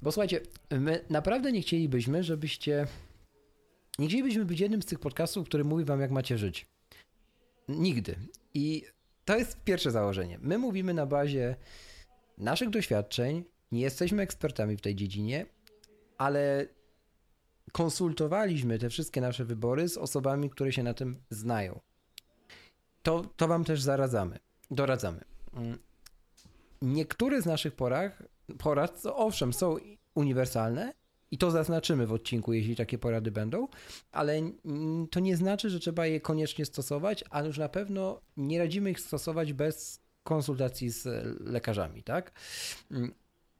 [0.01, 2.87] Bo słuchajcie, my naprawdę nie chcielibyśmy, żebyście...
[3.99, 6.65] Nie chcielibyśmy być jednym z tych podcastów, który mówi wam, jak macie żyć.
[7.67, 8.15] Nigdy.
[8.53, 8.83] I
[9.27, 10.39] to jest pierwsze założenie.
[10.41, 11.55] My mówimy na bazie
[12.37, 15.45] naszych doświadczeń, nie jesteśmy ekspertami w tej dziedzinie,
[16.17, 16.67] ale
[17.71, 21.79] konsultowaliśmy te wszystkie nasze wybory z osobami, które się na tym znają.
[23.03, 24.39] To, to wam też zaradzamy,
[24.71, 25.21] doradzamy.
[25.53, 25.77] Mm.
[26.81, 28.23] Niektóre z naszych porad,
[28.57, 29.77] porad, owszem, są
[30.15, 30.93] uniwersalne
[31.31, 33.67] i to zaznaczymy w odcinku, jeśli takie porady będą,
[34.11, 34.41] ale
[35.11, 38.99] to nie znaczy, że trzeba je koniecznie stosować, a już na pewno nie radzimy ich
[38.99, 41.05] stosować bez konsultacji z
[41.39, 42.31] lekarzami, tak?
[42.91, 43.13] Mm.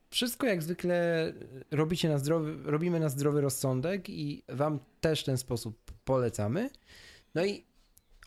[0.09, 1.33] Wszystko jak zwykle
[1.71, 6.69] robicie na zdrowy, robimy na zdrowy rozsądek i wam też ten sposób polecamy.
[7.35, 7.65] No i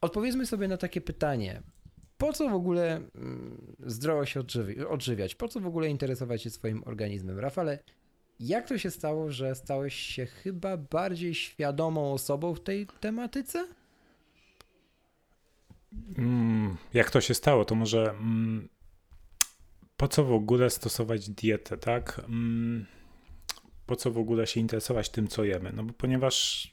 [0.01, 1.63] odpowiedzmy sobie na takie pytanie.
[2.19, 5.35] Po co w ogóle mm, zdrowo się odżywi- odżywiać?
[5.35, 7.39] Po co w ogóle interesować się swoim organizmem?
[7.39, 7.79] Rafale,
[8.41, 13.69] jak to się stało, że stałeś się chyba bardziej świadomą osobą w tej tematyce?
[16.19, 18.69] Mm, jak to się stało, to może mm,
[19.97, 22.21] po co w ogóle stosować dietę, tak?
[22.29, 22.87] Mm,
[23.87, 25.73] po co w ogóle się interesować tym, co jemy?
[25.73, 26.71] No bo ponieważ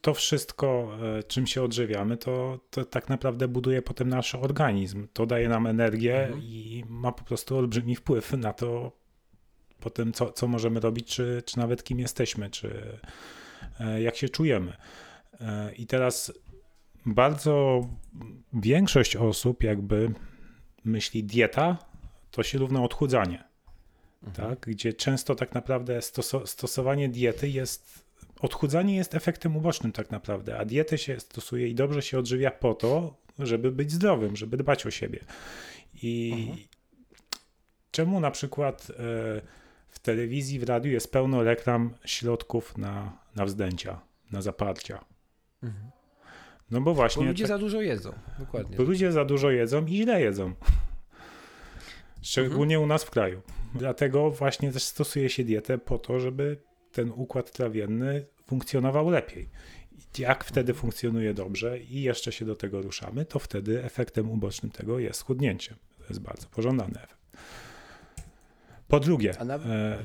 [0.00, 5.08] to wszystko, e, czym się odżywiamy, to, to tak naprawdę buduje potem nasz organizm.
[5.12, 6.42] To daje nam energię Mhm.
[6.42, 8.92] i ma po prostu olbrzymi wpływ na to,
[9.80, 12.98] potem co, co możemy robić, czy, czy nawet kim jesteśmy, czy
[13.80, 14.72] e, jak się czujemy.
[15.40, 16.32] E, I teraz
[17.06, 17.80] bardzo
[18.52, 20.12] większość osób jakby
[20.84, 21.78] myśli dieta,
[22.30, 23.44] to się równa odchudzanie.
[24.34, 24.60] Tak?
[24.60, 28.04] Gdzie często tak naprawdę stoso- stosowanie diety jest,
[28.40, 32.74] odchudzanie jest efektem ubocznym tak naprawdę, a dietę się stosuje i dobrze się odżywia po
[32.74, 35.20] to, żeby być zdrowym, żeby dbać o siebie.
[36.02, 36.34] I
[37.90, 39.40] czemu na przykład e,
[39.90, 44.00] w telewizji, w radiu jest pełno reklam środków na, na wzdęcia,
[44.32, 45.04] na zaparcia?
[46.70, 48.12] No bo Bo właśnie ludzie tak- za dużo jedzą.
[48.38, 48.76] Dokładnie.
[48.76, 50.54] bo ludzie za dużo jedzą i źle jedzą.
[52.22, 53.42] Szczególnie u nas w kraju.
[53.74, 56.56] Dlatego właśnie też stosuje się dietę po to, żeby
[56.92, 59.48] ten układ trawienny funkcjonował lepiej.
[60.18, 64.98] Jak wtedy funkcjonuje dobrze i jeszcze się do tego ruszamy, to wtedy efektem ubocznym tego
[64.98, 65.74] jest schudnięcie.
[65.98, 67.18] To jest bardzo pożądany efekt.
[68.88, 69.98] Po drugie, e,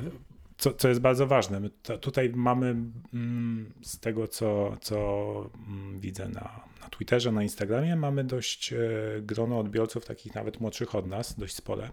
[0.57, 1.61] co, co jest bardzo ważne,
[2.01, 2.75] tutaj mamy
[3.13, 8.77] mm, z tego, co, co mm, widzę na, na Twitterze, na Instagramie, mamy dość e,
[9.21, 11.89] grono odbiorców, takich nawet młodszych od nas, dość spore.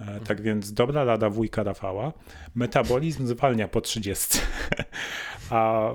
[0.00, 2.12] E, tak więc dobra rada wujka Rafała,
[2.54, 4.38] metabolizm zwalnia po 30.
[5.50, 5.90] A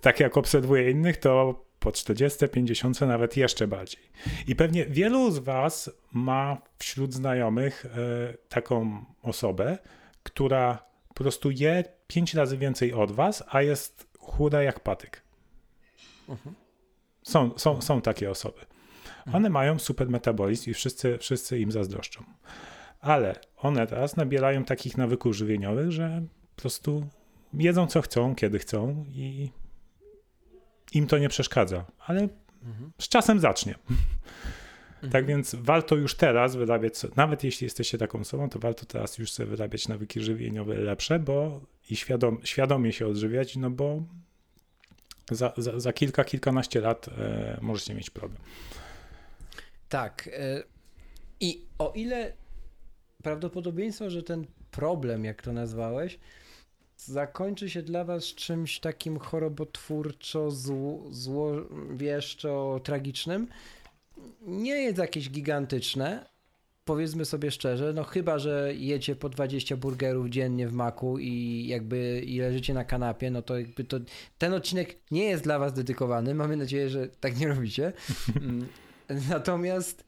[0.00, 4.02] tak jak obserwuję innych, to po 40, 50 nawet jeszcze bardziej.
[4.46, 7.88] I pewnie wielu z Was ma wśród znajomych e,
[8.48, 9.78] taką osobę,
[10.22, 15.22] która po prostu je 5 razy więcej od Was, a jest chuda jak patyk.
[17.22, 18.60] Są, są, są takie osoby.
[19.32, 22.24] One mają super metabolizm i wszyscy, wszyscy im zazdroszczą.
[23.00, 26.22] Ale one teraz nabierają takich nawyków żywieniowych, że
[26.56, 27.06] po prostu
[27.54, 29.50] jedzą co chcą, kiedy chcą i
[30.94, 31.84] im to nie przeszkadza.
[32.06, 32.28] Ale
[33.00, 33.74] z czasem zacznie.
[35.12, 39.32] Tak więc warto już teraz wyrabiać, nawet jeśli jesteście taką osobą, to warto teraz już
[39.32, 44.02] sobie wyrabiać nawyki żywieniowe lepsze, bo i świadom, świadomie się odżywiać, no bo
[45.30, 48.42] za, za, za kilka, kilkanaście lat e, możecie mieć problem.
[49.88, 50.30] Tak.
[50.32, 50.62] e,
[51.40, 52.32] I o ile
[53.22, 56.18] prawdopodobieństwo, że ten problem, jak to nazwałeś,
[57.04, 63.48] zakończy się dla was czymś takim chorobotwórczo, zło, złowieszczo tragicznym,
[64.46, 66.26] nie jest jakieś gigantyczne,
[66.84, 72.22] powiedzmy sobie szczerze, no chyba, że jecie po 20 burgerów dziennie w maku i jakby
[72.26, 73.96] i leżycie na kanapie, no to jakby to
[74.38, 76.34] ten odcinek nie jest dla was dedykowany.
[76.34, 77.92] Mamy nadzieję, że tak nie robicie.
[79.30, 80.04] Natomiast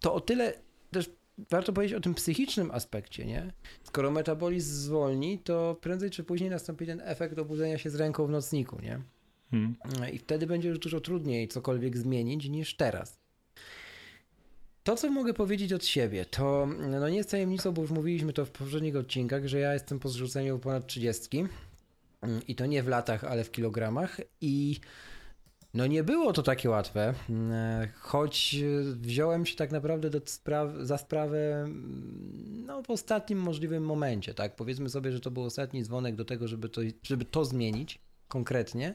[0.00, 0.54] to o tyle
[0.90, 1.10] też
[1.50, 3.52] warto powiedzieć o tym psychicznym aspekcie, nie?
[3.84, 8.30] Skoro metabolizm zwolni, to prędzej czy później nastąpi ten efekt obudzenia się z ręką w
[8.30, 9.00] nocniku, nie?
[9.50, 9.76] Hmm.
[10.12, 13.22] I wtedy będzie już dużo trudniej cokolwiek zmienić niż teraz.
[14.82, 16.68] To, co mogę powiedzieć od siebie, to
[17.00, 20.08] no nie jest tajemnicą, bo już mówiliśmy to w poprzednich odcinkach, że ja jestem po
[20.08, 24.80] zrzuceniu ponad 30 mm, i to nie w latach, ale w kilogramach i
[25.74, 28.56] no nie było to takie łatwe, mm, choć
[28.94, 34.56] wziąłem się tak naprawdę do spraw, za sprawę mm, no, w ostatnim możliwym momencie, tak?
[34.56, 38.94] Powiedzmy sobie, że to był ostatni dzwonek do tego, żeby to, żeby to zmienić konkretnie,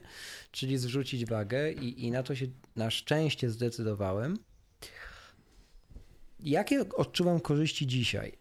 [0.50, 4.36] czyli zrzucić wagę i, i na to się na szczęście zdecydowałem.
[6.40, 8.38] Jakie odczuwam korzyści dzisiaj?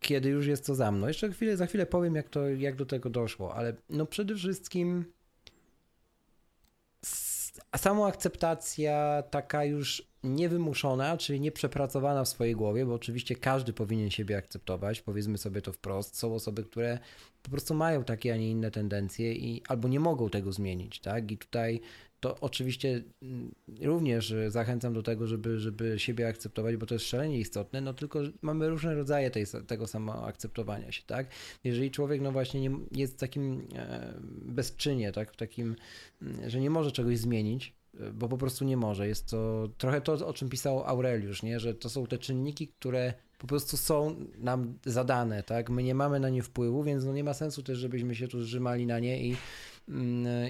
[0.00, 1.08] Kiedy już jest to za mną.
[1.08, 5.04] Jeszcze chwilę, za chwilę powiem, jak, to, jak do tego doszło, ale no przede wszystkim
[7.78, 15.00] samoakceptacja taka już niewymuszona, czyli nieprzepracowana w swojej głowie, bo oczywiście każdy powinien siebie akceptować,
[15.00, 16.18] powiedzmy sobie to wprost.
[16.18, 16.98] Są osoby, które
[17.42, 21.30] po prostu mają takie, a nie inne tendencje i albo nie mogą tego zmienić, tak?
[21.30, 21.80] I tutaj
[22.22, 27.38] to oczywiście mm, również zachęcam do tego, żeby, żeby siebie akceptować, bo to jest szalenie
[27.38, 31.26] istotne, no tylko mamy różne rodzaje tej, tego samoakceptowania się, tak?
[31.64, 35.32] Jeżeli człowiek, no właśnie, nie, jest takim e, bezczynnie, tak?
[35.32, 35.76] W takim,
[36.22, 39.08] mm, że nie może czegoś zmienić, e, bo po prostu nie może.
[39.08, 41.60] Jest to trochę to, o czym pisał Aureliusz, nie?
[41.60, 45.70] że to są te czynniki, które po prostu są nam zadane, tak?
[45.70, 48.42] My nie mamy na nie wpływu, więc no nie ma sensu też, żebyśmy się tu
[48.42, 49.36] zrzymali na nie i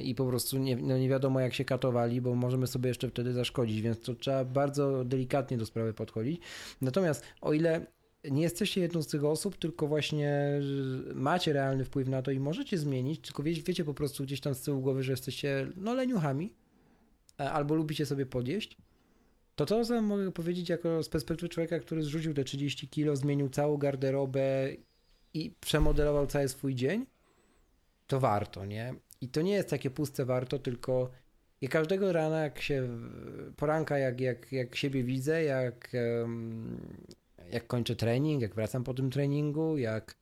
[0.03, 3.33] i po prostu nie, no nie wiadomo jak się katowali, bo możemy sobie jeszcze wtedy
[3.33, 6.41] zaszkodzić, więc to trzeba bardzo delikatnie do sprawy podchodzić.
[6.81, 7.87] Natomiast o ile
[8.31, 10.61] nie jesteście jedną z tych osób, tylko właśnie
[11.15, 14.55] macie realny wpływ na to i możecie zmienić, tylko wiecie, wiecie po prostu gdzieś tam
[14.55, 16.53] z tyłu głowy, że jesteście no leniuchami
[17.39, 18.77] albo lubicie sobie podjeść,
[19.55, 23.49] to to, co mogę powiedzieć jako z perspektywy człowieka, który zrzucił te 30 kilo, zmienił
[23.49, 24.69] całą garderobę
[25.35, 27.07] i przemodelował cały swój dzień,
[28.07, 28.95] to warto, nie?
[29.23, 31.11] I to nie jest takie puste warto, tylko
[31.61, 32.89] i każdego rana, jak się,
[33.57, 35.93] poranka, jak, jak, jak siebie widzę, jak,
[37.53, 40.17] jak kończę trening, jak wracam po tym treningu, jak,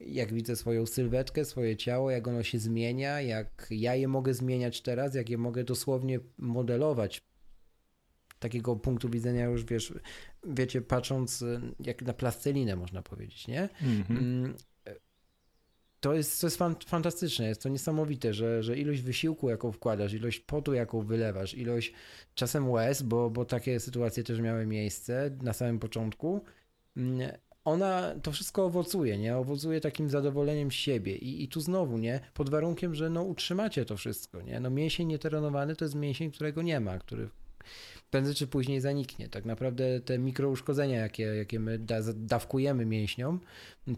[0.00, 4.80] jak widzę swoją sylwetkę, swoje ciało, jak ono się zmienia, jak ja je mogę zmieniać
[4.80, 7.22] teraz, jak je mogę dosłownie modelować.
[8.38, 9.94] Takiego punktu widzenia już wiesz,
[10.44, 11.44] wiecie, patrząc
[11.80, 13.68] jak na plastelinę można powiedzieć, nie?
[13.82, 14.52] Mm -hmm
[16.02, 20.40] to jest, to jest fantastyczne, jest to niesamowite, że, że ilość wysiłku, jaką wkładasz, ilość
[20.40, 21.92] potu, jaką wylewasz, ilość
[22.34, 26.44] czasem łez, bo, bo takie sytuacje też miały miejsce na samym początku,
[26.96, 27.30] mm,
[27.64, 29.36] ona to wszystko owocuje, nie?
[29.36, 32.20] Owocuje takim zadowoleniem siebie I, i tu znowu, nie?
[32.34, 34.60] Pod warunkiem, że no utrzymacie to wszystko, nie?
[34.60, 37.28] No mięsień nietrenowany to jest mięsień, którego nie ma, który
[38.12, 39.28] prędzej czy później zaniknie.
[39.28, 43.40] Tak naprawdę te mikrouszkodzenia, jakie, jakie my da, dawkujemy mięśniom,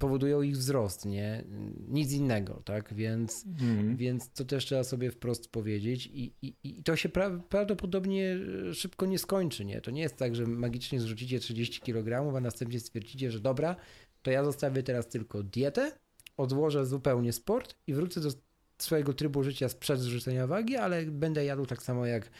[0.00, 1.44] powodują ich wzrost, nie?
[1.88, 2.94] Nic innego, tak?
[2.94, 3.96] Więc, mm.
[3.96, 8.38] więc to też trzeba sobie wprost powiedzieć i, i, i to się pra prawdopodobnie
[8.72, 9.80] szybko nie skończy, nie?
[9.80, 13.76] To nie jest tak, że magicznie zrzucicie 30 kg, a następnie stwierdzicie, że dobra,
[14.22, 15.92] to ja zostawię teraz tylko dietę,
[16.36, 18.30] odłożę zupełnie sport i wrócę do
[18.78, 22.30] swojego trybu życia sprzed zrzucenia wagi, ale będę jadł tak samo jak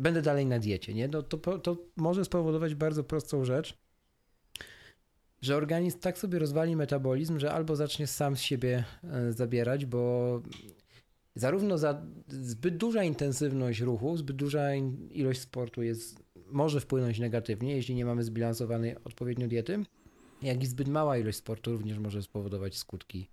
[0.00, 1.08] będę dalej na diecie, nie?
[1.08, 3.78] No to, to może spowodować bardzo prostą rzecz,
[5.42, 10.42] że organizm tak sobie rozwali metabolizm, że albo zacznie sam z siebie e, zabierać, bo
[11.34, 14.74] zarówno za zbyt duża intensywność ruchu, zbyt duża
[15.10, 19.84] ilość sportu jest, może wpłynąć negatywnie, jeśli nie mamy zbilansowanej odpowiednio diety,
[20.42, 23.28] jak i zbyt mała ilość sportu również może spowodować skutki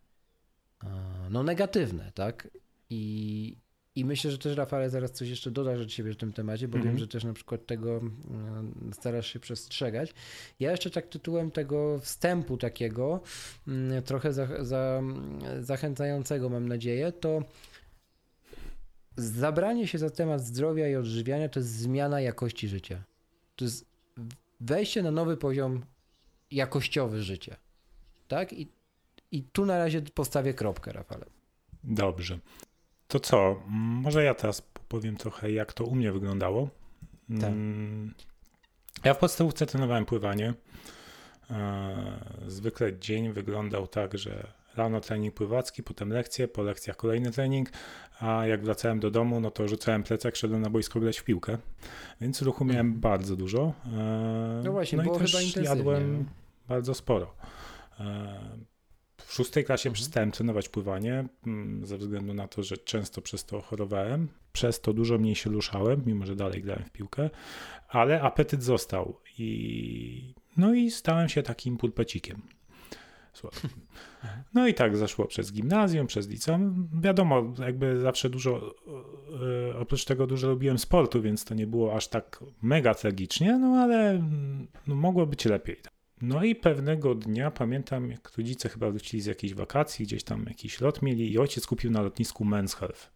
[0.83, 0.87] e,
[1.29, 2.47] no negatywne, tak?
[2.89, 3.57] I,
[3.97, 6.77] i myślę, że też Rafale zaraz coś jeszcze dodasz od siebie w tym temacie, bo
[6.77, 6.85] mm -hmm.
[6.85, 6.99] wiem, mhm.
[6.99, 10.13] że też na przykład tego mm, starasz się przestrzegać.
[10.59, 13.21] Ja jeszcze tak tytułem tego wstępu takiego,
[13.67, 15.01] mm, trochę za, za,
[15.59, 17.43] zachęcającego mam nadzieję, to
[19.17, 23.03] zabranie się za temat zdrowia i odżywiania to jest zmiana jakości życia.
[23.55, 23.85] To jest
[24.59, 25.85] wejście na nowy poziom
[26.51, 27.55] jakościowy życia.
[28.27, 28.53] Tak?
[28.53, 28.67] I,
[29.31, 31.25] i tu na razie postawię kropkę, Rafale.
[31.83, 32.39] Dobrze.
[33.07, 33.61] To co?
[33.67, 36.69] Może ja teraz powiem trochę, jak to u mnie wyglądało.
[37.41, 37.49] Tak.
[37.49, 38.13] Mm,
[39.03, 40.53] ja w podstawówce trenowałem pływanie.
[41.51, 47.69] E, zwykle dzień wyglądał tak, że rano trening pływacki, potem lekcje, po lekcjach kolejny trening,
[48.19, 51.57] a jak wracałem do domu, no to rzucałem plecak, szedłem na boisko grać w piłkę,
[52.21, 52.99] więc ruchu miałem mm.
[52.99, 53.73] bardzo dużo.
[53.85, 56.25] E, no właśnie, no było i też jadłem
[56.67, 57.33] bardzo sporo.
[59.25, 59.93] W szóstej klasie mhm.
[59.93, 64.27] przestałem trenować pływanie, mm, ze względu na to, że często przez to chorowałem.
[64.53, 67.29] Przez to dużo mniej się ruszałem, mimo że dalej grałem w piłkę,
[67.87, 72.41] ale apetyt został i no i stałem się takim pulpecikiem.
[74.53, 76.89] No i tak zaszło przez gimnazjum, przez liceum.
[77.01, 78.75] Wiadomo, jakby zawsze dużo,
[79.71, 83.67] e, oprócz tego dużo robiłem sportu, więc to nie było aż tak mega tragicznie, no
[83.67, 84.23] ale
[84.87, 85.77] no, mogło być lepiej.
[86.21, 90.81] No i pewnego dnia pamiętam, jak rodzice chyba wrócili z jakiejś wakacji, gdzieś tam jakiś
[90.81, 93.09] lot mieli i ojciec kupił na lotnisku Men's Health.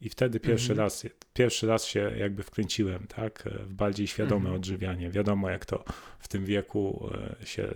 [0.00, 0.84] I wtedy pierwszy, mhm.
[0.86, 4.56] raz, pierwszy raz się jakby wkręciłem tak, w bardziej świadome mhm.
[4.56, 5.10] odżywianie.
[5.10, 5.84] Wiadomo, jak to
[6.18, 7.68] w tym wieku e, się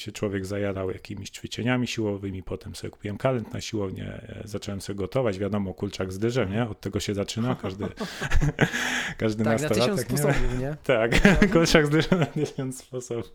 [0.00, 4.96] się człowiek zajarał jakimiś ćwiczeniami siłowymi, potem sobie kupiłem kalent na siłownię, e, zacząłem sobie
[4.96, 6.68] gotować, wiadomo, kulczak z dyżem, nie?
[6.68, 7.84] Od tego się zaczyna, każdy,
[9.18, 9.88] każdy tak, nastolatek.
[9.88, 10.76] na tysiąc sposobów, nie?
[10.84, 11.10] Tak,
[11.52, 13.32] kulczak z dyżem na tysiąc sposobów.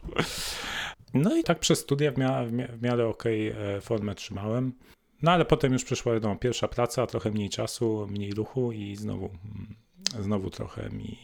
[1.13, 4.73] No i tak przez studia w, mia w miarę okej okay e, formę trzymałem.
[5.21, 9.25] No ale potem już przyszła no, pierwsza praca, trochę mniej czasu, mniej ruchu i znowu,
[9.25, 9.75] mm,
[10.19, 11.17] znowu trochę mi,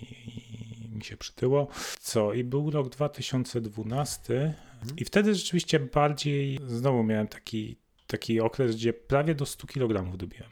[0.96, 1.68] mi się przytyło.
[2.00, 2.34] Co?
[2.34, 4.54] I był rok 2012
[4.98, 7.76] i wtedy rzeczywiście bardziej, znowu miałem taki,
[8.08, 10.50] taki okres, gdzie prawie do 100 kg dobiłem.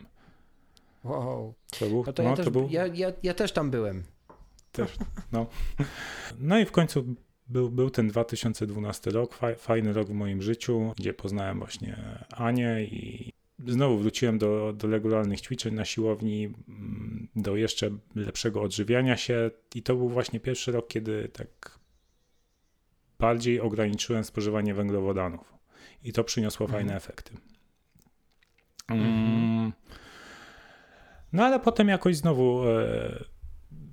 [1.03, 1.53] Wow.
[1.79, 2.67] To był, no to, no, ja, też, był...
[2.71, 4.03] ja, ja, ja też tam byłem.
[4.71, 4.91] Też,
[5.31, 5.47] no.
[6.39, 7.15] No i w końcu
[7.47, 11.97] był, był ten 2012 rok, fajny rok w moim życiu, gdzie poznałem właśnie
[12.31, 13.33] Anię i
[13.67, 19.83] znowu wróciłem do, do regularnych ćwiczeń na siłowni, mm, do jeszcze lepszego odżywiania się i
[19.83, 21.78] to był właśnie pierwszy rok, kiedy tak
[23.19, 25.53] bardziej ograniczyłem spożywanie węglowodanów
[26.03, 26.79] i to przyniosło mhm.
[26.79, 27.33] fajne efekty.
[28.87, 29.73] Mm.
[31.33, 33.23] No ale potem jakoś znowu e,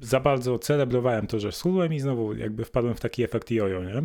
[0.01, 4.03] za bardzo celebrowałem to, że schudłem i znowu jakby wpadłem w taki efekt jojo, nie?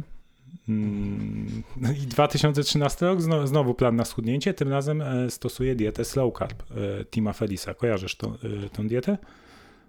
[0.70, 1.64] Mm,
[2.04, 7.06] I 2013 rok znowu plan na schudnięcie, tym razem e, stosuję dietę slow carb e,
[7.06, 7.74] Tima Felisa.
[7.74, 9.18] Kojarzysz tą, e, tą dietę?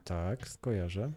[0.05, 1.13] Tak, skojarzę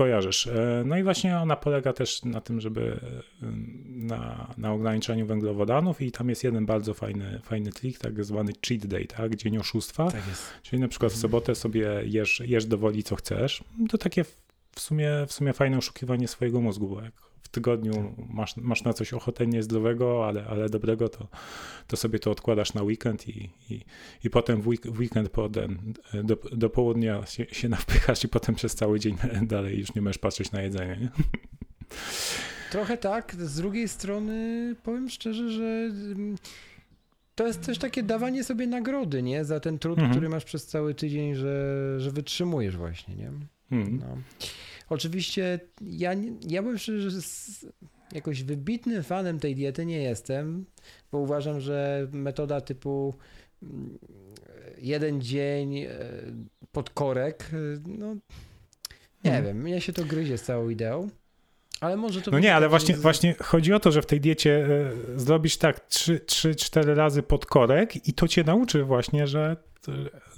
[0.00, 0.46] kojarzysz.
[0.46, 3.00] E, no i właśnie ona polega też na tym, żeby
[3.42, 3.46] e,
[3.86, 8.86] na, na ograniczeniu węglowodanów i tam jest jeden bardzo fajny, fajny trik, tak zwany cheat
[8.86, 9.36] day, tak?
[9.36, 10.10] dzień oszustwa.
[10.10, 10.42] Tak jest.
[10.62, 11.22] Czyli na przykład w mhm.
[11.22, 13.64] sobotę sobie jesz, jesz do woli co chcesz.
[13.88, 14.24] To takie
[14.72, 18.28] w sumie, w sumie fajne oszukiwanie swojego mózgu, bo jak tygodniu tak.
[18.28, 21.28] masz, masz na coś ochotę niezdrowego, ale, ale dobrego, to,
[21.86, 23.80] to sobie to odkładasz na weekend i, i,
[24.24, 24.66] i potem w,
[24.98, 25.92] weekend potem
[26.24, 30.18] do, do południa się, się nawpychasz i potem przez cały dzień dalej już nie możesz
[30.18, 30.96] patrzeć na jedzenie.
[31.00, 31.10] Nie?
[32.70, 33.36] Trochę tak.
[33.38, 36.36] Z drugiej strony powiem szczerze, że mm,
[37.34, 39.44] to jest też takie dawanie sobie nagrody, nie?
[39.44, 40.10] Za ten trud, mhm.
[40.10, 43.30] który masz przez cały tydzień, że, że wytrzymujesz właśnie, nie?
[43.70, 43.98] Mhm.
[43.98, 44.16] No.
[44.90, 46.12] Oczywiście ja,
[46.48, 47.18] ja bym szczerze,
[48.12, 50.64] jakoś wybitnym fanem tej diety nie jestem,
[51.12, 53.14] bo uważam, że metoda typu
[53.62, 53.98] mm,
[54.78, 55.88] jeden dzień e,
[56.72, 58.16] podkorek, e, no
[59.24, 59.44] nie hmm.
[59.44, 61.08] wiem, mnie się to gryzie z całą ideą.
[61.80, 64.66] Ale może to no nie, ale właśnie, właśnie chodzi o to, że w tej diecie
[65.14, 69.56] y, zrobisz tak 3-4 razy podkorek i to cię nauczy właśnie, że,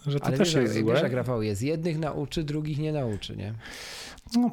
[0.06, 0.92] że to ale też wiesz, jest złe.
[0.94, 3.54] Wiesz, jak Rafał jest, jednych nauczy, drugich nie nauczy, nie?
[4.36, 4.50] No.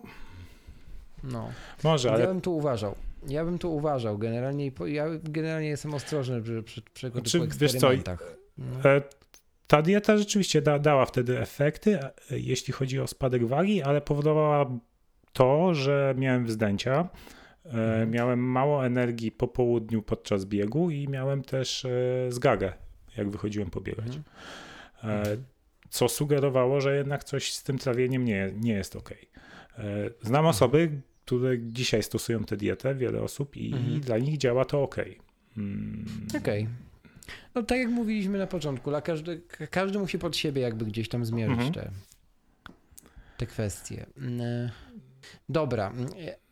[1.24, 1.50] no.
[1.84, 2.22] Może, ale...
[2.22, 2.96] Ja bym tu uważał.
[3.28, 4.18] Ja bym tu uważał.
[4.18, 7.90] Generalnie, ja generalnie jestem ostrożny przy, przy, przy Czy, wiesz co,
[8.58, 8.90] no.
[8.90, 9.02] E,
[9.68, 14.80] ta dieta rzeczywiście da, dała wtedy efekty, e, jeśli chodzi o spadek wagi, ale powodowała
[15.34, 17.10] to, że miałem wzdęcia,
[17.66, 18.12] e, mhm.
[18.12, 21.88] miałem mało energii po południu podczas biegu i miałem też
[22.30, 22.74] zgagę,
[23.18, 24.08] jak wychodziłem pobiegać.
[24.08, 24.24] Mhm.
[25.04, 25.44] Mhm.
[25.90, 29.10] Co sugerowało, że jednak coś z tym trawieniem nie, nie jest ok.
[29.78, 29.84] E,
[30.22, 34.02] znam osoby, które dzisiaj stosują tę dietę, wiele osób i mhm.
[34.02, 34.96] dla nich działa to ok.
[35.58, 36.06] Mm.
[36.30, 36.64] Okej.
[36.64, 36.68] Okay.
[37.56, 41.26] No tak jak mówiliśmy na początku, dla każdy, każdy musi pod siebie jakby gdzieś tam
[41.26, 41.74] zmierzyć mhm.
[41.74, 41.92] te,
[43.38, 44.06] te kwestie.
[44.18, 44.72] Mm, e,
[45.50, 45.94] dobra.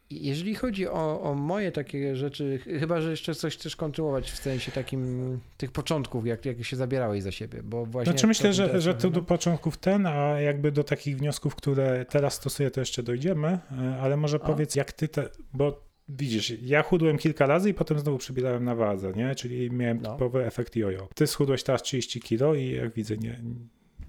[0.09, 4.71] Jeżeli chodzi o, o, moje takie rzeczy, chyba, że jeszcze coś chcesz kontynuować w sensie
[4.71, 8.11] takim tych początków, jak, jak się zabierałeś za siebie, bo właśnie...
[8.11, 12.33] Znaczy myślę, że, że to do początków ten, a jakby do takich wniosków, które teraz
[12.33, 14.39] stosuję, to jeszcze dojdziemy, e, ale może a?
[14.39, 18.75] powiedz, jak ty te, bo widzisz, ja chudłem kilka razy i potem znowu przybierałem na
[18.75, 19.35] wadze, nie?
[19.35, 20.13] Czyli miałem no.
[20.13, 21.07] typowy efekt jojo.
[21.15, 23.39] Ty schudłeś teraz 30 kilo i jak widzę, nie,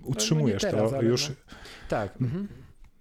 [0.02, 1.28] utrzymujesz no, teraz, to już.
[1.28, 1.34] No.
[1.88, 2.14] Tak.
[2.20, 2.48] Mhm.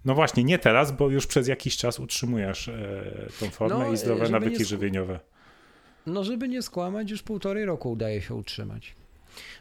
[0.08, 3.04] No właśnie, nie teraz, bo już przez jakiś czas utrzymujesz e,
[3.40, 5.20] tą formę no, i zdrowe nawyki żywieniowe.
[6.06, 8.96] No, żeby nie skłamać, już półtorej roku udaje się utrzymać.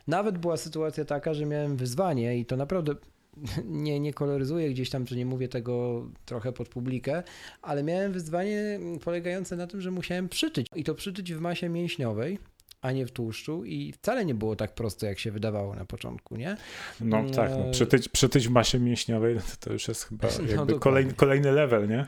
[0.06, 2.94] Nawet była sytuacja taka, że miałem wyzwanie i to naprawdę
[3.64, 7.22] nie, nie koloryzuję gdzieś tam, że nie mówię tego trochę pod publikę,
[7.62, 12.38] ale miałem wyzwanie polegające na tym, że musiałem przytyć i to przytyć w masie mięśniowej,
[12.86, 16.36] a nie w tłuszczu i wcale nie było tak prosto, jak się wydawało na początku,
[16.36, 16.56] nie?
[17.00, 21.12] No tak, no, przytyć, przytyć w masie mięśniowej no to, już jest chyba No, kolejny,
[21.12, 22.06] kolejny level, nie?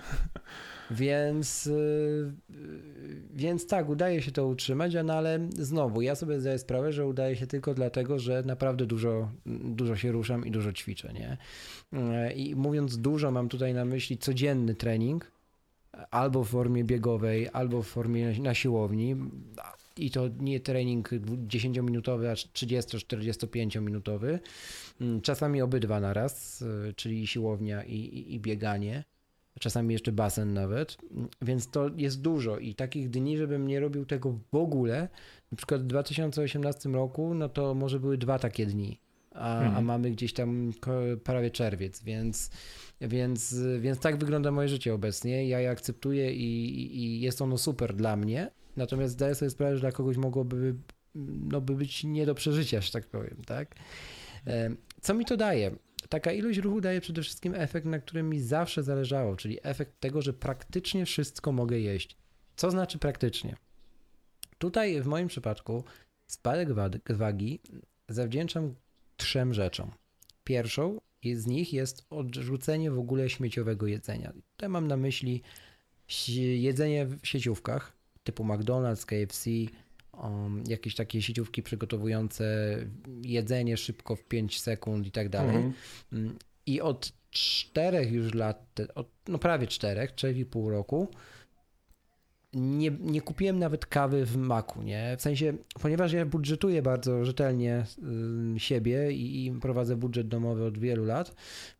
[0.91, 2.33] Więc, y,
[3.35, 7.37] więc tak, udaje się to utrzymać, no ale znowu, ja sobie zdaję sprawę, że udaje
[7.37, 11.37] się tylko dlatego, że naprawdę dużo, dużo się ruszam i dużo ćwiczę, nie?
[12.35, 15.31] I mówiąc dużo, mam tutaj na myśli codzienny trening,
[16.11, 19.16] albo w formie biegowej, albo w formie na siłowni.
[19.99, 21.11] I to nie trening
[21.49, 24.40] 10-minutowy, a 30-45 minutowy.
[25.22, 26.64] Czasami obydwa na raz,
[26.96, 29.05] czyli siłownia i, i, i bieganie.
[29.61, 30.99] Czasami jeszcze basen nawet,
[31.42, 35.09] więc to jest dużo i takich dni, żebym nie robił tego w ogóle,
[35.53, 39.01] na przykład w 2018 roku, no to może były dwa takie dni,
[39.32, 39.76] a, mhm.
[39.76, 40.72] a mamy gdzieś tam
[41.24, 42.51] prawie czerwiec, więc,
[43.01, 47.94] więc, więc tak wygląda moje życie obecnie, ja je akceptuję i, i jest ono super
[47.94, 50.75] dla mnie, natomiast zdaję sobie sprawę, że dla kogoś mogłoby
[51.51, 53.75] no, by być nie do przeżycia, że tak powiem, tak?
[54.47, 55.71] E, co mi to daje?
[56.09, 60.23] taka ilość ruchu daje przede wszystkim efekt, na którym mi zawsze zależało, czyli efekt tego,
[60.23, 62.16] że praktycznie wszystko mogę jeść.
[62.57, 63.57] Co znaczy praktycznie?
[64.59, 65.85] Tutaj w moim przypadku
[66.27, 66.69] spadek
[67.09, 67.61] wagi
[68.09, 68.75] zawdzięczam
[69.16, 69.91] trzem rzeczom.
[70.45, 71.01] Pierwszą
[71.35, 74.33] z nich jest odrzucenie w ogóle śmieciowego jedzenia.
[74.57, 75.43] Tutaj mam na myśli
[76.37, 77.97] jedzenie w sieciówkach
[78.29, 79.51] typu McDonald's, KFC,
[80.22, 82.76] um, jakieś takie sieciówki przygotowujące
[83.22, 85.57] jedzenie szybko w 5 sekund i tak dalej.
[85.57, 85.74] Mhm.
[86.12, 91.09] Mm, I od czterech już lat, od, no prawie czterech, 3,5 roku,
[92.53, 95.16] nie, nie kupiłem nawet kawy w maku, nie?
[95.18, 97.86] W sensie, ponieważ ja budżetuję bardzo rzetelnie
[98.57, 101.34] y, siebie i, i, prowadzę budżet domowy od wielu lat,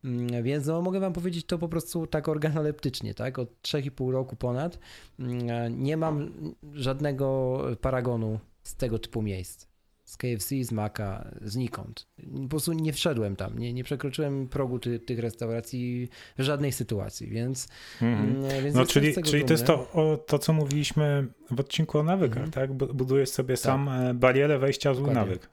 [0.05, 3.39] y, więc no, mogę wam powiedzieć to po prostu tak organoleptycznie, tak?
[3.39, 4.79] Od 3,5 roku ponad
[5.19, 5.23] y,
[5.71, 6.31] nie mam
[6.73, 9.68] żadnego paragonu z tego typu miejsc
[10.09, 12.07] z KFC, z Maka, znikąd.
[12.41, 17.27] Po prostu nie wszedłem tam, nie, nie przekroczyłem progu ty, tych restauracji w żadnej sytuacji,
[17.27, 17.67] więc.
[18.01, 18.43] Mm.
[18.63, 22.37] więc no, czyli, czyli to jest to, o, to, co mówiliśmy w odcinku o nawykach,
[22.37, 22.51] mm.
[22.51, 22.73] tak?
[22.73, 23.63] Budujesz sobie tak.
[23.63, 25.49] sam e, barierę wejścia w zły nawyk.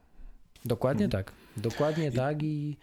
[0.64, 1.10] Dokładnie mm.
[1.10, 1.32] tak.
[1.56, 2.12] Dokładnie I...
[2.12, 2.76] tak i.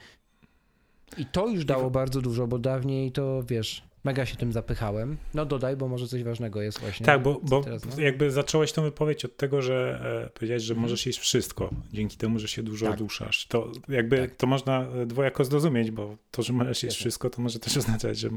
[1.18, 5.18] I to już dało bardzo dużo, bo dawniej to wiesz, Mega się tym zapychałem.
[5.34, 7.06] No dodaj, bo może coś ważnego jest właśnie.
[7.06, 8.04] Tak, bo, bo teraz, no?
[8.04, 10.82] jakby zacząłeś tę wypowiedź od tego, że e, powiedziałeś, że mhm.
[10.82, 12.96] możesz jeść wszystko, dzięki temu, że się dużo tak.
[12.96, 13.48] oduszasz.
[13.48, 14.36] To jakby tak.
[14.36, 18.18] to można e, dwojako zrozumieć, bo to, że możesz jeść wszystko, to może też oznaczać,
[18.18, 18.32] że, e,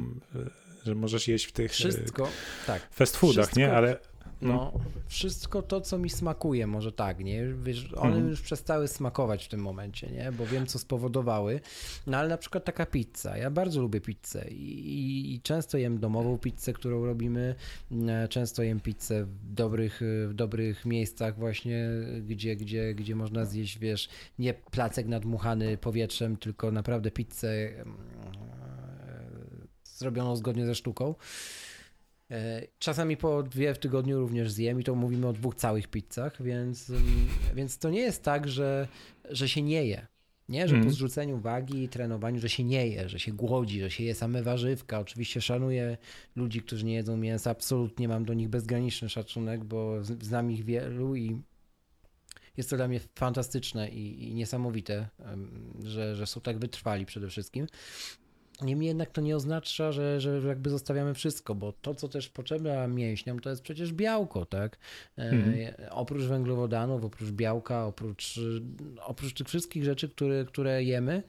[0.85, 2.29] że możesz jeść w tych wszystko,
[2.67, 2.89] tak.
[2.91, 3.73] fast foodach, wszystko, nie?
[3.73, 3.97] Ale
[4.43, 4.55] no.
[4.55, 4.81] no.
[5.07, 7.45] wszystko to, co mi smakuje, może tak, nie?
[7.63, 8.29] Wiesz, one mhm.
[8.29, 10.33] już przestały smakować w tym momencie, nie?
[10.33, 11.61] Bo wiem, co spowodowały.
[12.07, 13.37] No ale na przykład taka pizza.
[13.37, 17.55] Ja bardzo lubię pizzę i, i często jem domową pizzę, którą robimy.
[18.09, 21.89] E, często jem pizzę w dobrych, w dobrych miejscach właśnie,
[22.27, 24.09] gdzie, gdzie, gdzie można zjeść, wiesz,
[24.39, 29.17] nie placek nadmuchany powietrzem, tylko naprawdę pizzę mm, e,
[29.85, 31.15] zrobioną zgodnie ze sztuką.
[32.31, 36.43] E, czasami po dwie w tygodniu również zjem i to mówimy o dwóch całych pizzach,
[36.43, 38.89] więc, mm, więc to nie jest tak, że,
[39.31, 40.07] że się nie je.
[40.49, 40.95] Nie, że po mhm.
[40.95, 44.43] zrzuceniu wagi i trenowaniu, że się nie je, że się głodzi, że się je same
[44.43, 45.01] warzywka.
[45.01, 45.97] Oczywiście szanuję
[46.37, 51.17] ludzi, którzy nie jedzą mięsa, absolutnie mam do nich bezgraniczny szacunek, bo znam ich wielu
[51.17, 51.41] i
[52.57, 55.09] jest to dla mnie fantastyczne i, i niesamowite,
[55.85, 57.67] że, że są tak wytrwali przede wszystkim.
[58.63, 62.89] Niemniej jednak to nie oznacza, że, że jakby zostawiamy wszystko, bo to, co też potrzeba
[62.89, 64.79] mięśniom, to jest przecież białko, tak?
[65.17, 65.55] Mhm.
[65.55, 68.41] E, oprócz węglowodanów, oprócz białka, oprócz,
[69.01, 71.23] oprócz tych wszystkich rzeczy, które, które jemy,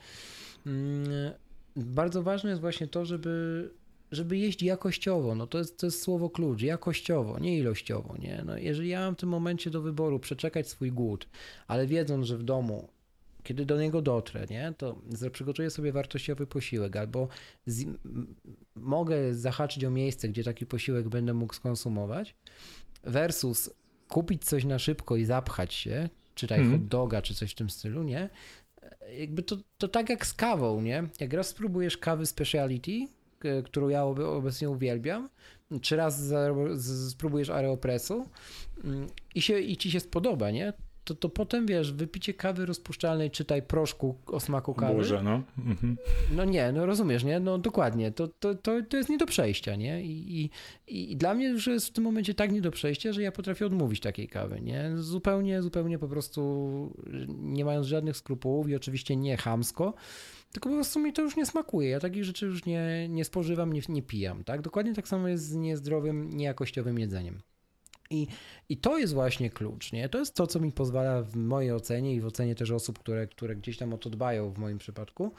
[0.65, 1.33] mm,
[1.75, 3.69] bardzo ważne jest właśnie to, żeby,
[4.11, 5.35] żeby jeść jakościowo.
[5.35, 8.43] No to jest, to jest słowo klucz, jakościowo, nie ilościowo, nie?
[8.45, 11.27] No jeżeli ja mam w tym momencie do wyboru przeczekać swój głód,
[11.67, 12.89] ale wiedząc, że w domu
[13.47, 17.27] kiedy do niego dotrę, nie, to przygotuję sobie wartościowy posiłek albo
[17.65, 17.85] z,
[18.75, 22.35] mogę zahaczyć o miejsce, gdzie taki posiłek będę mógł skonsumować
[23.03, 23.69] versus
[24.07, 26.71] kupić coś na szybko i zapchać się, czytaj mm.
[26.71, 28.29] hot doga czy coś w tym stylu, nie?
[29.19, 31.03] Jakby to, to tak jak z kawą, nie?
[31.19, 33.07] Jak raz spróbujesz kawy speciality,
[33.65, 35.29] którą ja obecnie uwielbiam,
[35.81, 36.33] czy raz
[37.09, 38.25] spróbujesz aeropresu
[38.83, 40.73] mm, i, się, i ci się spodoba, nie?
[41.07, 44.93] To, to potem wiesz, wypicie kawy rozpuszczalnej, czytaj proszku o smaku kawy.
[44.93, 45.43] Boże, no.
[45.57, 45.97] Mhm.
[46.35, 47.39] No nie, no rozumiesz, nie?
[47.39, 50.03] No dokładnie, to, to, to, to jest nie do przejścia, nie?
[50.03, 50.43] I,
[50.87, 53.31] i, I dla mnie już jest w tym momencie tak nie do przejścia, że ja
[53.31, 54.91] potrafię odmówić takiej kawy, nie?
[54.95, 56.93] Zupełnie, zupełnie po prostu
[57.27, 59.93] nie mając żadnych skrupułów i oczywiście nie chamsko,
[60.51, 61.89] tylko po prostu mi to już nie smakuje.
[61.89, 64.61] Ja takich rzeczy już nie, nie spożywam, nie, nie pijam, tak?
[64.61, 67.41] Dokładnie tak samo jest z niezdrowym, niejakościowym jedzeniem.
[68.09, 68.27] I,
[68.69, 70.09] I to jest właśnie klucz, nie?
[70.09, 73.27] To jest to, co mi pozwala w mojej ocenie i w ocenie też osób, które,
[73.27, 75.31] które gdzieś tam o to dbają w moim przypadku,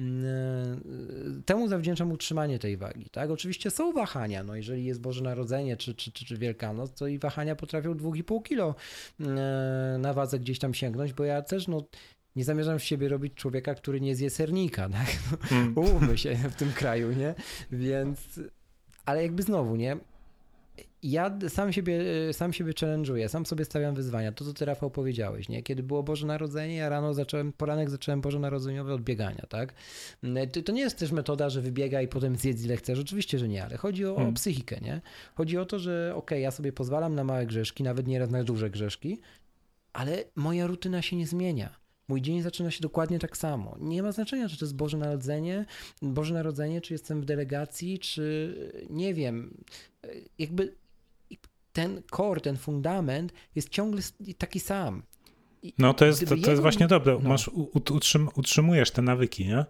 [0.00, 3.30] mm, temu zawdzięczam utrzymanie tej wagi, tak?
[3.30, 7.18] Oczywiście są wahania, no jeżeli jest Boże Narodzenie czy, czy, czy, czy Wielkanoc, to i
[7.18, 8.74] wahania potrafią 2,5 kilo
[9.20, 11.84] mm, na wadze gdzieś tam sięgnąć, bo ja też, no
[12.36, 15.06] nie zamierzam z siebie robić człowieka, który nie zje sernika, tak?
[15.50, 15.78] No, mm.
[15.78, 17.34] Umówmy się w tym kraju, nie?
[17.72, 18.40] Więc,
[19.06, 19.96] ale jakby znowu, nie?
[21.02, 24.32] Ja sam siebie, sam siebie challenge'uję, sam sobie stawiam wyzwania.
[24.32, 25.62] To, co ty, Rafał, powiedziałeś, nie?
[25.62, 29.74] Kiedy było Boże Narodzenie, ja rano zacząłem, poranek zacząłem Boże Narodzeniowe od biegania, tak?
[30.52, 32.98] To, to nie jest też metoda, że wybiega i potem zjedz ile chcesz.
[32.98, 34.32] Oczywiście, że nie, ale chodzi o, hmm.
[34.32, 35.00] o psychikę, nie?
[35.34, 38.44] Chodzi o to, że okej, okay, ja sobie pozwalam na małe grzeszki, nawet nieraz na
[38.44, 39.20] duże grzeszki,
[39.92, 41.80] ale moja rutyna się nie zmienia.
[42.08, 43.76] Mój dzień zaczyna się dokładnie tak samo.
[43.80, 45.66] Nie ma znaczenia, czy to jest Boże Narodzenie,
[46.02, 48.54] Boże Narodzenie, czy jestem w delegacji, czy
[48.90, 49.54] nie wiem.
[50.38, 50.79] Jakby
[51.72, 54.02] ten core, ten fundament jest ciągle
[54.38, 55.02] taki sam.
[55.62, 57.18] I no to jest, to, to jest właśnie dobre.
[57.22, 57.28] No.
[57.28, 59.64] Masz, utrzym, utrzymujesz te nawyki, nie?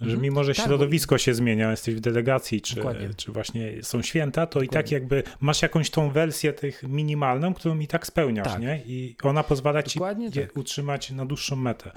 [0.00, 0.22] Że mhm.
[0.22, 1.18] mimo, że tak, środowisko bo...
[1.18, 2.82] się zmienia, jesteś w delegacji, czy,
[3.16, 4.66] czy właśnie są święta, to Dokładnie.
[4.66, 8.60] i tak jakby masz jakąś tą wersję tych minimalną, którą i tak spełniasz, tak.
[8.60, 8.82] nie?
[8.86, 10.56] I ona pozwala ci tak.
[10.56, 11.92] utrzymać na dłuższą metę.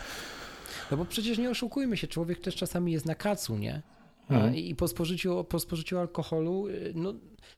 [0.91, 3.81] No bo przecież nie oszukujmy się, człowiek też czasami jest na kacu, nie?
[4.29, 4.55] Mhm.
[4.55, 7.13] I po spożyciu, po spożyciu alkoholu, y, no,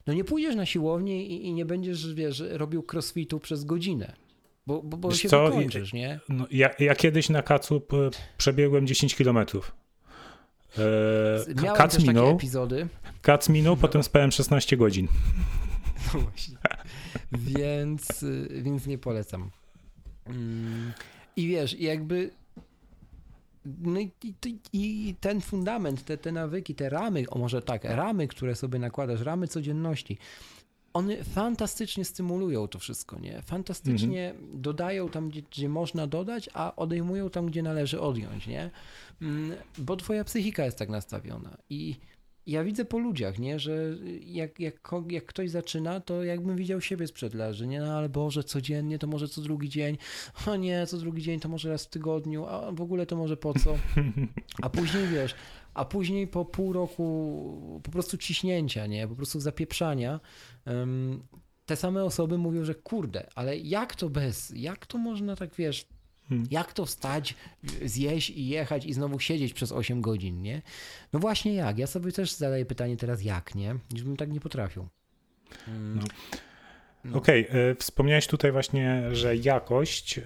[0.08, 4.14] no nie pójdziesz na siłownię i, i nie będziesz, wiesz, robił crossfitu przez godzinę.
[4.68, 5.46] Bo, bo, bo się co?
[5.46, 6.20] wykończysz, nie?
[6.30, 7.82] No, ja, ja kiedyś na kacu
[8.38, 9.72] przebiegłem 10 kilometrów.
[10.78, 12.38] E, Miałem kac minął.
[13.22, 13.82] Kac minął, no.
[13.82, 15.08] potem spałem 16 godzin.
[16.14, 16.58] No właśnie.
[17.32, 19.52] więc, y, więc nie polecam.
[20.26, 20.94] Mm,
[21.36, 22.32] I wiesz, jakby
[23.66, 28.28] no i, i, i, ten fundament, te, te nawyki, te ramy, o może tak, ramy,
[28.28, 30.18] które sobie nakładasz, ramy codzienności,
[30.94, 33.42] one fantastycznie stymulują to wszystko, nie?
[33.42, 34.62] Fantastycznie mhm.
[34.62, 38.72] dodają tam, gdzie, gdzie, można dodać, a odejmują tam, gdzie należy odjąć, nie?
[39.22, 41.96] Mm, bo twoja psychika jest tak nastawiona i
[42.46, 47.08] ja widzę po ludziach, nie, że jak, jak, jak ktoś zaczyna, to jakbym widział siebie
[47.08, 49.98] sprzed lat, że nie, no ale Boże, codziennie, to może co drugi dzień,
[50.48, 53.38] o nie, co drugi dzień, to może raz w tygodniu, a w ogóle to może
[53.38, 53.78] po co?
[54.62, 55.36] A później wiesz,
[55.74, 60.20] a później po pół roku po prostu ciśnięcia, nie, po prostu zapieprzania,
[61.66, 65.88] te same osoby mówią, że kurde, ale jak to bez, jak to można tak, wiesz,
[66.32, 66.48] Hmm.
[66.52, 67.36] Jak to wstać,
[67.86, 70.62] zjeść i jechać i znowu siedzieć przez 8 godzin, nie?
[71.14, 71.78] No właśnie jak?
[71.78, 73.76] Ja sobie też zadaję pytanie teraz jak, nie?
[73.94, 74.88] Już bym tak nie potrafił.
[75.66, 75.96] Hmm.
[75.96, 76.04] No.
[77.06, 77.18] No.
[77.18, 77.62] Okej, okay.
[77.62, 80.24] E, wspomniałeś tutaj właśnie, że jakość e,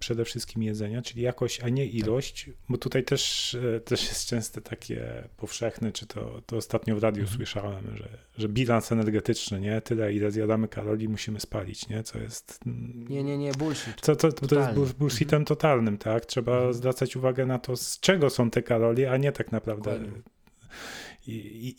[0.00, 1.94] przede wszystkim jedzenia, czyli jakość, a nie tak.
[1.94, 2.54] ilość, tak.
[2.68, 7.20] bo tutaj też, e, też jest często takie powszechne, czy to, to ostatnio w radiu
[7.22, 7.36] mhm.
[7.36, 8.08] słyszałem, że,
[8.38, 9.80] że bilans energetyczny, nie?
[9.80, 12.02] Tyle, ile zjadamy kalorii, musimy spalić, nie?
[12.02, 12.60] Co jest...
[12.66, 14.00] Mm, nie, nie, nie, bullshit.
[14.00, 15.44] Co, to, to jest bullshitem mhm.
[15.44, 16.26] totalnym, tak?
[16.26, 16.74] Trzeba mhm.
[16.74, 19.90] zwracać uwagę na to, z czego są te kalorie, a nie tak naprawdę...
[19.98, 20.22] Dokładnie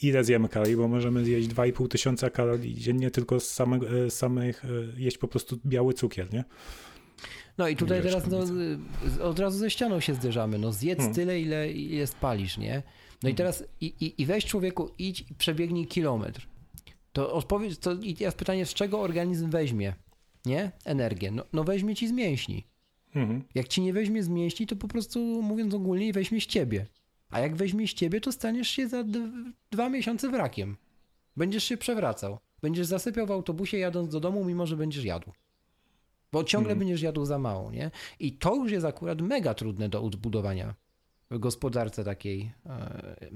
[0.02, 4.66] ile zjemy kalorii, bo możemy zjeść 2,5 tysiąca kalorii dziennie tylko z samych, e, samych
[4.66, 4.68] e,
[5.02, 6.44] jeść po prostu biały cukier, nie?
[7.58, 8.40] No i tutaj teraz no,
[9.24, 10.58] od razu ze ścianą się zderzamy.
[10.58, 11.16] No zjedz hmm.
[11.16, 12.76] tyle, ile, ile spalisz, nie?
[12.76, 13.34] No hmm.
[13.34, 16.48] i teraz i, i, i weź człowieku, idź i przebiegnij kilometr.
[17.14, 19.94] To odpowiedź, to i teraz pytanie, z czego organizm weźmie,
[20.46, 20.72] nie?
[20.86, 21.32] Energię.
[21.32, 22.64] No, no weźmie ci z mięśni.
[23.14, 23.44] Hmm.
[23.56, 26.86] Jak ci nie weźmie z mięśni, to po prostu mówiąc ogólnie weźmie z ciebie.
[27.30, 29.04] A jak weźmie z ciebie, to staniesz się za
[29.72, 30.78] dwa miesiące wrakiem.
[31.38, 32.38] Będziesz się przewracał.
[32.62, 35.32] Będziesz zasypiał w autobusie jadąc do domu, mimo że będziesz jadł.
[36.32, 36.80] Bo ciągle mm.
[36.80, 37.92] będziesz jadł za mało, nie?
[38.20, 40.76] I to już jest akurat mega trudne do odbudowania
[41.32, 43.30] w gospodarce takiej e,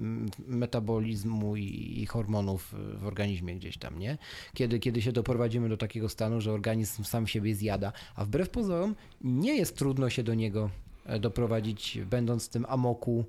[0.47, 4.17] metabolizmu i, hormonów w organizmie gdzieś tam, nie?
[4.53, 8.95] Kiedy, kiedy się doprowadzimy do takiego stanu, że organizm sam siebie zjada, a wbrew pozorom
[9.21, 10.69] nie jest trudno się do niego
[11.05, 13.25] e, doprowadzić, będąc w tym amoku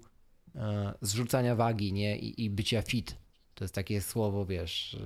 [1.01, 2.19] zrzucania wagi, nie?
[2.19, 3.17] I, i bycia fit.
[3.55, 4.97] To jest takie słowo, wiesz,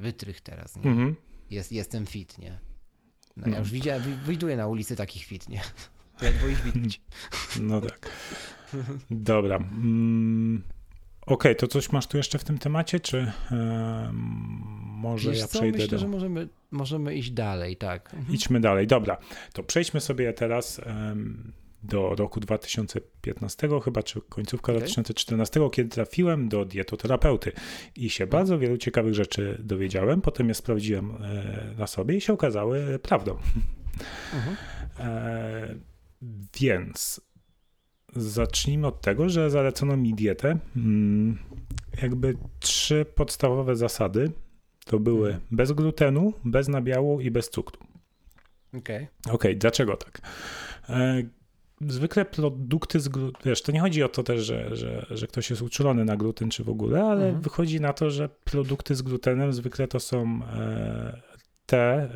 [0.00, 0.90] wytrych teraz, nie?
[0.90, 1.16] Mhm.
[1.50, 2.58] Jest, jestem fit, nie?
[3.36, 3.58] No, ja no.
[3.58, 5.60] już widziałem, wyjduję na ulicy takich fit, nie?
[6.22, 7.00] Ledwo ich widać.
[7.60, 8.10] No tak.
[9.10, 9.56] Dobra.
[9.56, 10.62] Mm,
[11.22, 13.32] Okej, okay, to coś masz tu jeszcze w tym temacie, czy
[15.02, 15.98] może Wiesz ja co, przejdę myślę, do...
[15.98, 18.14] że możemy, możemy iść dalej, tak.
[18.14, 18.34] Mhm.
[18.34, 18.86] Idźmy dalej.
[18.86, 19.16] Dobra,
[19.52, 24.80] to przejdźmy sobie teraz em, do roku 2015 chyba, czy końcówka Okej.
[24.80, 27.52] 2014, kiedy trafiłem do dietoterapeuty
[27.96, 30.20] i się bardzo wielu ciekawych rzeczy dowiedziałem.
[30.20, 33.36] Potem je sprawdziłem e, na sobie i się okazały prawdą.
[34.34, 34.56] Mhm.
[34.98, 35.74] E,
[36.60, 37.20] więc
[38.16, 40.58] zacznijmy od tego, że zalecono mi dietę.
[40.76, 41.38] Mm,
[42.02, 44.32] jakby trzy podstawowe zasady
[44.84, 45.46] to były Mhm.
[45.50, 47.80] bez glutenu, bez nabiału i bez cukru.
[48.78, 49.08] Okej.
[49.30, 50.20] Okej, dlaczego tak?
[51.88, 55.50] Zwykle produkty z glutenu, wiesz, to nie chodzi o to też, że, że, że ktoś
[55.50, 57.42] jest uczulony na gluten czy w ogóle, ale Mhm.
[57.42, 61.20] wychodzi na to, że produkty z glutenem zwykle to są e,
[61.66, 62.08] te e,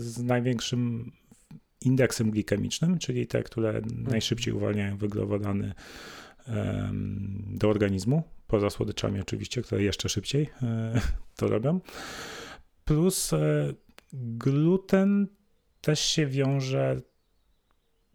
[0.00, 1.12] z największym
[1.80, 5.72] indeksem glikemicznym, czyli te, które najszybciej uwalniają węglowodany
[7.46, 11.00] do organizmu, poza słodyczami oczywiście, które jeszcze szybciej e,
[11.36, 11.80] to robią.
[12.84, 13.30] Plus
[14.12, 15.26] gluten
[15.80, 17.00] też się wiąże,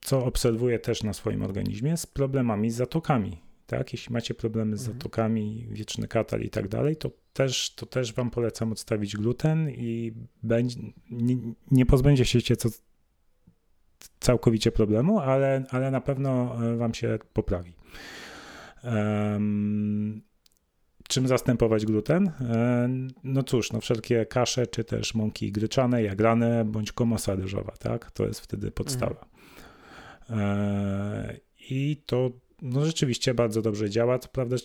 [0.05, 3.41] co obserwuję też na swoim organizmie, z problemami z zatokami.
[3.67, 3.93] Tak?
[3.93, 4.97] Jeśli macie problemy z Mhm.
[4.97, 10.13] zatokami, wieczny katar i tak dalej, to też, to też wam polecam odstawić gluten i
[10.43, 10.79] będzie,
[11.11, 11.37] nie,
[11.71, 12.69] nie pozbędzie się co
[14.19, 17.73] całkowicie problemu, ale, ale na pewno e, wam się poprawi.
[18.83, 20.21] Em,
[21.07, 22.27] czym zastępować gluten?
[22.27, 22.89] E,
[23.23, 28.11] No cóż, no wszelkie kasze, czy też mąki gryczane, jaglane, bądź komosa ryżowa, tak?
[28.11, 29.25] To jest wtedy podstawa.
[30.30, 31.38] E,
[31.69, 34.19] I to no rzeczywiście bardzo dobrze działa.
[34.19, 34.55] Co prawda,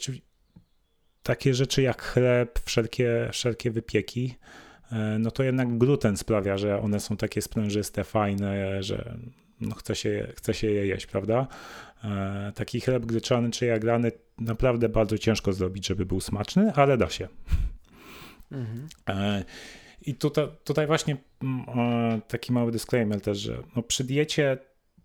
[1.23, 4.35] takie rzeczy jak chleb, wszelkie, wszelkie wypieki,
[4.93, 9.19] e, no to jednak gluten sprawia, że one są takie sprężyste, fajne, że
[9.61, 11.47] no chce, się, chce się je jeść, prawda?
[12.05, 17.09] E, Taki chleb gryczany czy jaglany naprawdę bardzo ciężko zrobić, żeby był smaczny, ale da
[17.09, 17.29] się.
[18.53, 18.89] Mhm.
[20.03, 24.59] I tutaj, tutaj właśnie mm, taki mały disclaimer też, że no przy diecie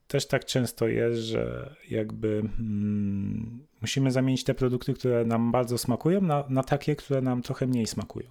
[0.08, 2.28] też tak często jest, że jakby
[2.60, 7.68] mm, musimy zamienić te produkty, które nam bardzo smakują, na, na takie, które nam trochę
[7.68, 8.30] mniej smakują.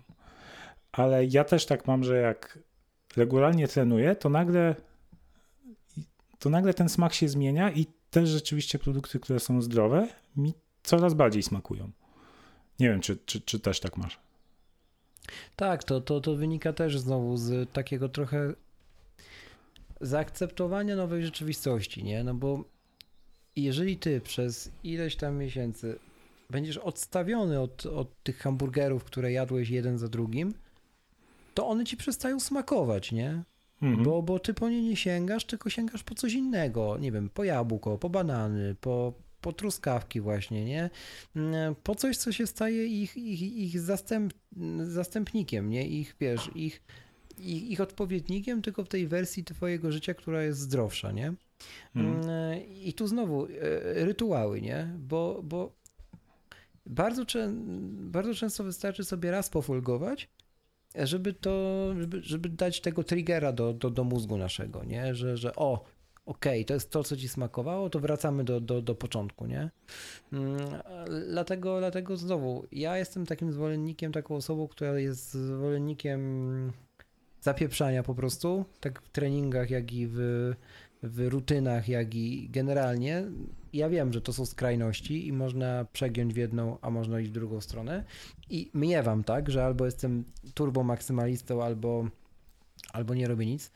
[0.93, 2.59] Ale ja też tak mam, że jak
[3.17, 4.75] regularnie trenuję, to nagle
[6.39, 11.15] to nagle ten smak się zmienia i też rzeczywiście produkty, które są zdrowe, mi coraz
[11.15, 11.91] bardziej smakują.
[12.81, 14.19] Nie wiem, czy, czy, czy też tak masz.
[15.57, 18.55] Tak, to, to, to wynika też znowu z takiego trochę
[20.01, 22.25] zaakceptowania nowej rzeczywistości, nie?
[22.25, 22.65] No bo
[23.57, 25.99] jeżeli ty przez ileś tam miesięcy
[26.51, 30.55] będziesz odstawiony od, od tych hamburgerów, które jadłeś jeden za drugim,
[31.55, 33.43] to one ci przestają smakować, nie?
[33.83, 34.05] Mhm.
[34.05, 36.99] Bo, bo ty po nie nie sięgasz, tylko sięgasz po coś innego.
[36.99, 40.91] Nie wiem, po jabłko, po banany, po, po truskawki właśnie, nie?
[41.37, 44.35] Mm, Po coś, co się staje ich, ich, ich zastęp,
[44.83, 45.89] zastępnikiem, nie?
[45.89, 46.83] Ich, wiesz, ich,
[47.39, 51.35] ich, ich odpowiednikiem, tylko w tej wersji twojego życia, która jest zdrowsza, nie?
[51.97, 52.21] Mhm.
[52.23, 53.49] Mm, I tu znowu e,
[54.05, 54.95] rytuały, nie?
[54.99, 55.73] Bo, bo
[56.87, 57.25] bardzo,
[57.91, 60.29] bardzo często wystarczy sobie raz pofolgować,
[60.95, 65.15] żeby to, żeby, żeby dać tego triggera do, do, do mózgu naszego, nie?
[65.15, 65.85] Że, że o,
[66.27, 69.71] okej, to jest to, co ci smakowało, to wracamy do, do, do początku, nie?
[70.33, 70.57] Mm,
[71.29, 76.73] Dlatego, dlatego znowu, ja jestem takim zwolennikiem, taką osobą, która jest zwolennikiem
[77.45, 80.19] zapieprzania po prostu, tak w treningach, jak i w,
[81.03, 83.25] w rutynach, jak i generalnie.
[83.73, 87.35] Ja wiem, że to są skrajności i można przegiąć w jedną, a można iść w
[87.35, 88.05] drugą stronę.
[88.51, 90.25] I miewam tak, że albo jestem
[90.55, 92.09] turbo maksymalistą, albo,
[92.93, 93.71] albo nie robię nic.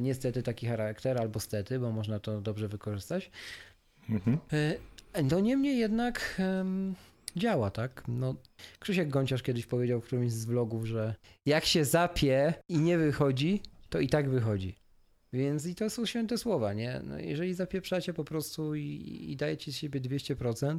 [0.00, 3.30] Niestety taki charakter, albo stety, bo można to dobrze wykorzystać.
[4.10, 4.38] Mhm.
[4.52, 6.94] E, No niemniej jednak em,
[7.36, 8.02] działa, tak?
[8.08, 8.34] No,
[8.78, 11.14] Krzysiek Gonciarz kiedyś powiedział w którymś z vlogów, że
[11.46, 14.76] jak się zapie i nie wychodzi, to i tak wychodzi.
[15.32, 17.00] Więc i to są święte słowa, nie?
[17.04, 20.78] No, jeżeli zapieprzacie po prostu i, i dajecie z siebie 200%,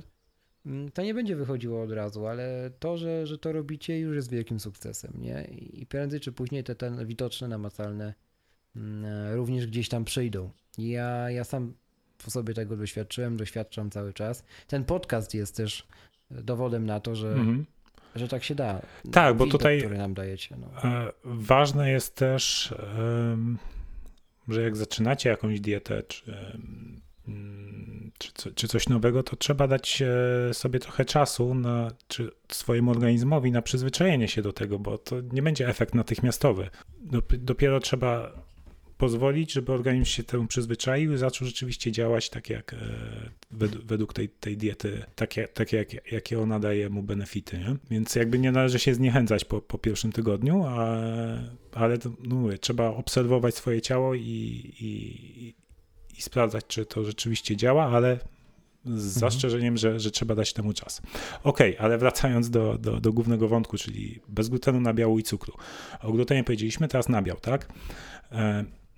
[0.65, 4.31] mm, to nie będzie wychodziło od razu, ale to, że, że to robicie już jest
[4.31, 5.43] wielkim sukcesem, nie?
[5.53, 8.13] I prędzej czy później te, te widoczne, namacalne
[8.75, 10.49] mm, również gdzieś tam przyjdą.
[10.77, 11.73] Ja, ja sam
[12.25, 14.43] po sobie tego doświadczyłem, doświadczam cały czas.
[14.67, 15.87] Ten podcast jest też
[16.43, 17.65] dowodem na to, że, Mhm.
[18.15, 18.81] że tak się da.
[19.11, 20.55] Tak, bo tutaj- który nam dajecie.
[20.61, 20.89] No.
[20.89, 22.73] E, Ważne jest też,
[24.47, 26.23] że jak zaczynacie jakąś dietę, czy,
[28.33, 30.01] czy, czy coś nowego, to trzeba dać
[30.49, 35.15] e, sobie trochę czasu na, czy swojemu organizmowi na przyzwyczajenie się do tego, bo to
[35.21, 36.69] nie będzie efekt natychmiastowy.
[37.11, 38.31] Dop- Dopiero trzeba
[39.01, 42.77] pozwolić, żeby organizm się temu przyzwyczaił i zaczął rzeczywiście działać tak jak e,
[43.85, 47.57] według tej, tej diety, takie, takie jak, jakie ona daje mu benefity.
[47.57, 47.75] Nie?
[47.91, 50.97] Więc jakby nie należy się zniechęcać po, po pierwszym tygodniu, a,
[51.73, 54.21] ale to, no mówię, trzeba obserwować swoje ciało i,
[54.79, 55.55] i,
[56.17, 58.19] i sprawdzać, czy to rzeczywiście działa, ale
[58.85, 59.01] z mhm.
[59.01, 61.01] zastrzeżeniem, że, że trzeba dać temu czas.
[61.43, 65.53] Ok, ale wracając do, do, do głównego wątku, czyli bez glutenu, nabiału i cukru.
[66.01, 67.67] O glutenie powiedzieliśmy, teraz nabiał, tak?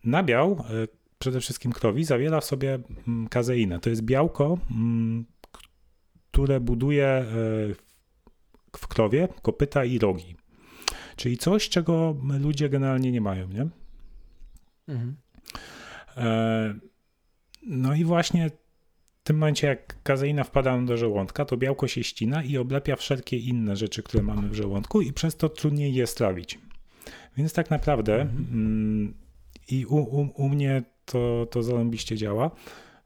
[0.05, 0.87] E, nabiał e,
[1.19, 3.79] przede wszystkim krowi zawiera w sobie mm, kazeinę.
[3.79, 5.25] To jest białko, mm,
[6.31, 7.25] które buduje e,
[8.77, 10.35] w krowie kopyta i rogi.
[11.15, 13.67] Czyli coś, czego ludzie generalnie nie mają, nie?
[14.87, 15.15] Mhm.
[17.65, 18.49] No i właśnie
[19.23, 23.37] w tym momencie, jak kazeina wpada do żołądka, to białko się ścina i oblepia wszelkie
[23.37, 26.59] inne rzeczy, które mamy w żołądku, i przez to trudniej je strawić.
[27.37, 28.47] Więc tak naprawdę, mhm.
[28.51, 29.13] mm,
[29.69, 32.51] i u, u, u mnie to, to zarąbiście działa,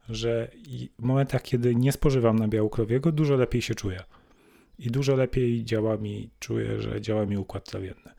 [0.08, 0.50] że
[0.98, 4.02] w momentach, kiedy nie spożywam nabiału krowiego, dużo lepiej się czuję.
[4.78, 8.12] I dużo lepiej działa mi, czuję, że działa mi układ trawienny.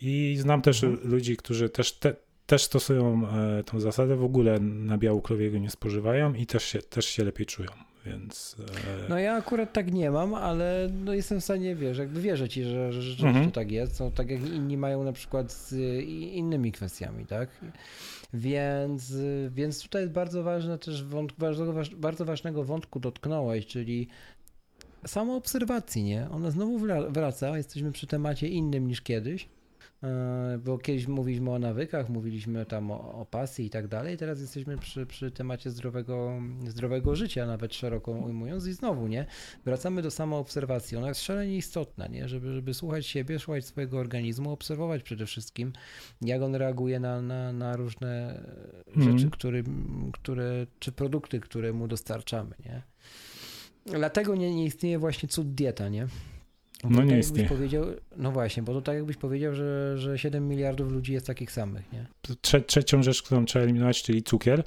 [0.00, 1.10] I znam też mhm.
[1.10, 6.34] ludzi, którzy też te, też stosują e, tą zasadę, w ogóle nabiału krowiego nie spożywają
[6.34, 7.70] i też się, też się lepiej czują.
[8.06, 9.08] Więc, e...
[9.08, 12.64] No ja akurat tak nie mam, ale no jestem w stanie, wiesz, jakby wierzę ci,
[12.64, 13.50] że, że rzeczywiście mhm.
[13.50, 15.72] tak jest, no, tak jak inni mają na przykład z
[16.10, 17.48] innymi kwestiami, tak?
[18.34, 19.14] Więc,
[19.50, 24.08] więc tutaj jest bardzo ważne też wątk, bardzo, bardzo ważnego wątku dotknąłeś, czyli
[25.06, 26.28] samo obserwacji, nie?
[26.30, 26.78] Ona znowu
[27.08, 29.65] wraca, jesteśmy przy temacie innym niż kiedyś, E,
[30.58, 34.78] bo kiedyś mówiliśmy o nawykach, mówiliśmy tam o, o pasji i tak dalej, teraz jesteśmy
[34.78, 36.32] przy, przy temacie zdrowego,
[36.66, 39.26] zdrowego życia, nawet szeroko ujmując i znowu, nie,
[39.64, 44.50] wracamy do samoobserwacji, ona jest szalenie istotna, nie, żeby, żeby słuchać siebie, słuchać swojego organizmu,
[44.50, 45.72] obserwować przede wszystkim,
[46.22, 48.42] jak on reaguje na, na, na różne
[48.96, 49.18] mm.
[49.18, 49.64] rzeczy, który,
[50.12, 52.82] które, czy produkty, które mu dostarczamy, nie.
[53.86, 56.06] Dlatego nie, nie istnieje właśnie cud dieta, nie?
[56.90, 57.48] No nie tak istnieje.
[57.48, 57.84] Powiedział,
[58.16, 61.92] no właśnie, bo to tak jakbyś powiedział, że, że 7 miliardów ludzi jest takich samych,
[61.92, 62.06] nie?
[62.40, 64.62] Trze trzecią rzecz, którą trzeba eliminować, czyli cukier.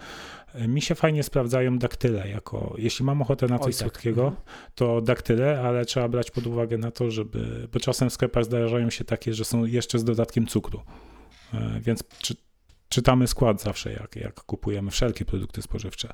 [0.67, 3.82] Mi się fajnie sprawdzają daktyle, jako jeśli mam ochotę na coś tak.
[3.82, 4.43] słodkiego, mhm.
[4.76, 8.89] to daktyle, ale trzeba brać pod uwagę na to, żeby, bo czasem w sklepach zdarzają
[8.89, 10.82] się takie, że są jeszcze z dodatkiem cukru.
[11.53, 12.36] E, więc czy,
[12.89, 16.13] czytamy skład zawsze, jak, jak kupujemy wszelkie produkty spożywcze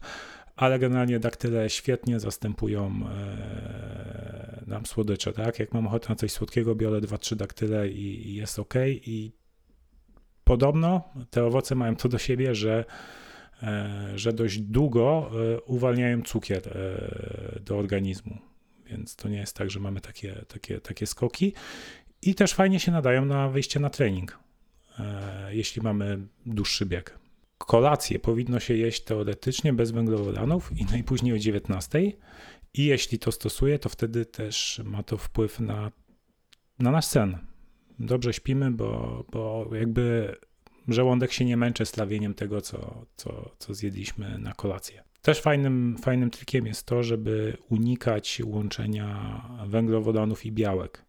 [0.56, 5.60] ale generalnie daktyle świetnie zastępują e, nam słodycze, tak?
[5.60, 8.74] Jak mam ochotę na coś słodkiego, biorę 2-3 daktyle i, i, jest ok.
[8.88, 9.32] I
[10.44, 12.86] podobno te owoce mają to do siebie, że,
[13.64, 18.38] e, że dość długo e, uwalniają cukier e, do organizmu.
[18.86, 21.54] Więc to nie jest tak, że mamy takie, takie, takie skoki.
[22.22, 24.40] I też fajnie się nadają na wyjście na trening,
[25.50, 27.25] jeśli mamy dłuższy bieg
[27.58, 32.12] kolację powinno się jeść teoretycznie bez węglowodanów i najpóźniej o 19.
[32.74, 35.92] I jeśli to stosuje, to wtedy też ma to wpływ na,
[36.80, 37.38] na nasz sen.
[38.00, 40.36] Dobrze śpimy, bo, bo jakby
[40.88, 45.04] żołądek się nie męczy slawieniem tego, co, co, co zjedliśmy na kolację.
[45.22, 51.06] Też fajnym, fajnym trikiem jest to, żeby unikać łączenia węglowodanów i białek.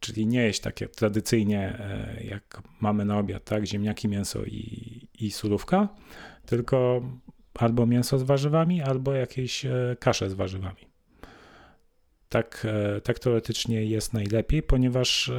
[0.00, 5.30] Czyli nie jeść takie tradycyjnie, e, jak mamy na obiad, tak, ziemniaki, mięso i, i
[5.30, 5.88] surówka,
[6.46, 7.02] tylko
[7.54, 10.90] albo mięso z warzywami, albo jakieś e, kasze z warzywami.
[12.28, 15.32] Tak, e, tak teoretycznie jest najlepiej, ponieważ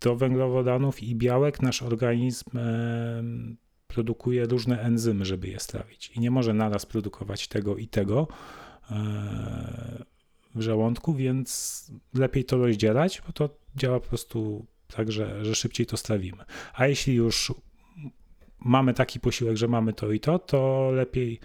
[0.00, 2.50] do węglowodanów i białek nasz organizm
[3.86, 6.10] produkuje różne enzymy, żeby je strawić.
[6.16, 8.28] I nie może naraz produkować tego i tego
[10.54, 15.86] w żołądku, więc lepiej to rozdzielać, bo to działa po prostu tak, że, że szybciej
[15.86, 16.44] to strawimy.
[16.74, 17.52] A jeśli już
[18.60, 21.40] mamy taki posiłek, że mamy to i to, to lepiej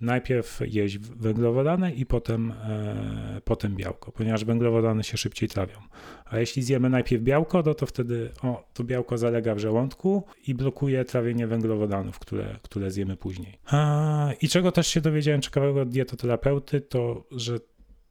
[0.00, 5.76] najpierw jeść węglowodany i potem, e, potem białko, ponieważ węglowodany się szybciej trawią.
[6.24, 10.54] A jeśli zjemy najpierw białko, no to wtedy o, to białko zalega w żołądku i
[10.54, 13.58] blokuje trawienie węglowodanów, które, które zjemy później.
[13.66, 17.58] A, I czego też się dowiedziałem ciekawego od dietoterapeuty, to że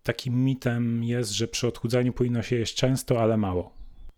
[0.03, 3.73] takim mitem jest, że przy odchudzaniu powinno się jeść często, ale mało.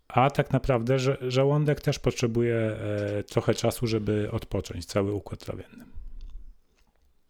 [0.08, 5.84] A tak naprawdę że żołądek też potrzebuje e, trochę czasu, żeby odpocząć, cały układ trawienny.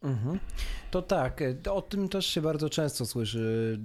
[0.02, 0.38] Mhm.
[0.90, 3.78] To tak, e, o tym też się bardzo często słyszy.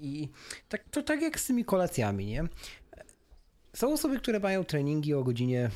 [0.00, 0.28] I
[0.68, 2.44] tak, to tak jak z tymi kolacjami, nie?
[3.72, 5.70] Są osoby, które mają treningi o godzinie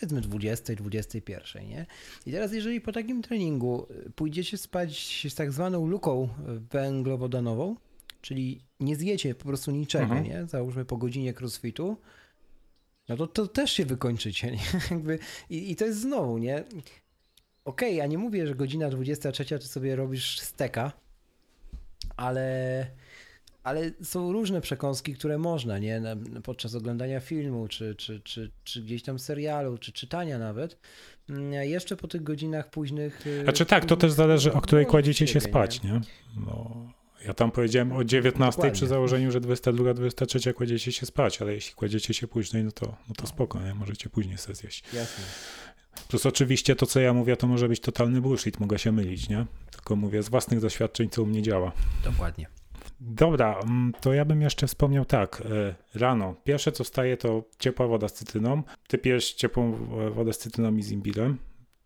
[0.00, 1.86] powiedzmy 20, 21, nie?
[2.26, 6.28] I teraz jeżeli po takim treningu y, pójdziecie spać z tak zwaną luką
[6.70, 7.76] węglowodanową,
[8.20, 10.24] czyli nie zjecie po prostu niczego, mhm.
[10.24, 10.46] nie?
[10.46, 11.96] Załóżmy po godzinie crossfitu,
[13.08, 14.50] no to, to też się wykończycie.
[14.56, 14.58] Nie?
[14.90, 15.18] Jakby,
[15.50, 16.58] i, I to jest znowu, nie?
[16.58, 16.88] Okej,
[17.64, 20.92] okay, ja nie mówię, że godzina 23 ty sobie robisz steka,
[22.16, 22.86] ale,
[23.66, 26.02] ale są różne przekąski, które można, nie?
[26.42, 30.78] Podczas oglądania filmu, czy, czy, czy, czy gdzieś tam serialu, czy czytania nawet.
[31.30, 33.26] Mm, jeszcze po tych godzinach późnych.
[33.26, 35.90] Y, znaczy tak, to też zależy, o której kładziecie się spać, nie?
[35.90, 36.00] nie?
[36.46, 36.86] No,
[37.26, 38.74] ja tam powiedziałem o 19 Dokładnie.
[38.74, 42.96] przy założeniu, że 22, 23 kładziecie się spać, ale jeśli kładziecie się później, no to,
[43.08, 43.74] no to spoko, nie?
[43.74, 44.84] Możecie później sobie zjeść.
[44.92, 45.24] Jasne.
[46.08, 49.46] Plus oczywiście to, co ja mówię, to może być totalny bullshit, mogę się mylić, nie?
[49.70, 51.72] Tylko mówię z własnych doświadczeń, co u mnie działa.
[52.04, 52.46] Dokładnie.
[53.00, 55.42] Dobra, mm, to ja bym jeszcze wspomniał tak.
[55.94, 58.62] E, rano, pierwsze co wstaje to ciepła woda z cytryną.
[58.88, 59.72] Ty pijesz ciepłą
[60.10, 61.38] wodę z cytryną i z imbirem.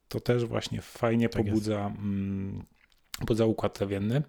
[0.08, 2.64] To też właśnie fajnie tak pobudza, mm,
[3.18, 4.22] pobudza układ trawienny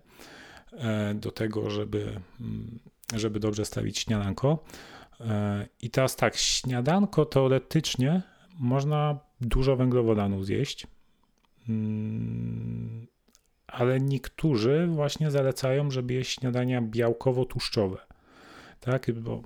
[0.73, 2.79] e, do tego, żeby, mm,
[3.15, 4.63] żeby dobrze stawić śniadanko.
[5.19, 8.21] E, I teraz tak, śniadanko teoretycznie
[8.59, 10.87] można dużo węglowodanów zjeść,
[13.71, 17.97] ale niektórzy właśnie zalecają, żeby jeść śniadania białkowo-tłuszczowe.
[18.79, 19.43] Tak, bo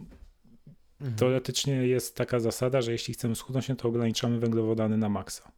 [1.02, 1.18] mhm.
[1.18, 5.52] teoretycznie jest taka zasada, że jeśli chcemy schudnąć, to ograniczamy węglowodany na maksa.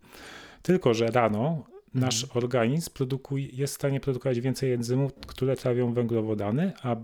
[0.61, 1.63] Tylko, że rano
[1.93, 2.43] nasz mhm.
[2.43, 6.95] organizm produkuje, jest w stanie produkować więcej enzymów, które trawią węglowodany, a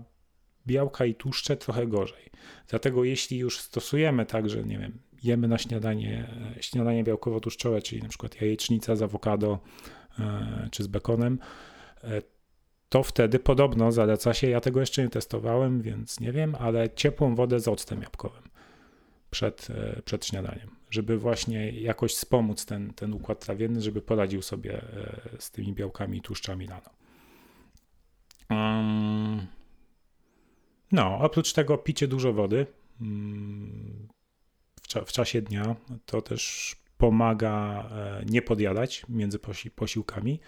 [0.66, 2.30] białka i tłuszcze trochę gorzej.
[2.68, 8.08] Dlatego jeśli już stosujemy tak, że nie wiem, jemy na śniadanie śniadanie białkowo-tłuszczowe, czyli na
[8.08, 10.03] przykład jajecznica z awokado e,
[10.70, 11.38] czy z bekonem,
[12.04, 12.22] e,
[12.88, 17.34] to wtedy podobno zaleca się, ja tego jeszcze nie testowałem, więc nie wiem, ale ciepłą
[17.34, 18.42] wodę z octem jabłkowym
[19.30, 24.82] przed, e, przed śniadaniem, żeby właśnie jakoś wspomóc ten, ten układ trawienny, żeby poradził sobie
[25.38, 26.90] z tymi białkami i tłuszczami rano.
[30.92, 32.66] No, oprócz tego picie dużo wody.
[33.00, 34.08] Mm,
[35.06, 35.76] w, czasie dnia.
[36.06, 40.40] To też pomaga e, nie podjadać między posi posiłkami.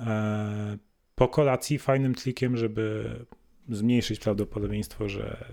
[0.00, 0.78] E,
[1.14, 3.14] po kolacji fajnym trikiem, żeby
[3.68, 5.44] zmniejszyć prawdopodobieństwo, że,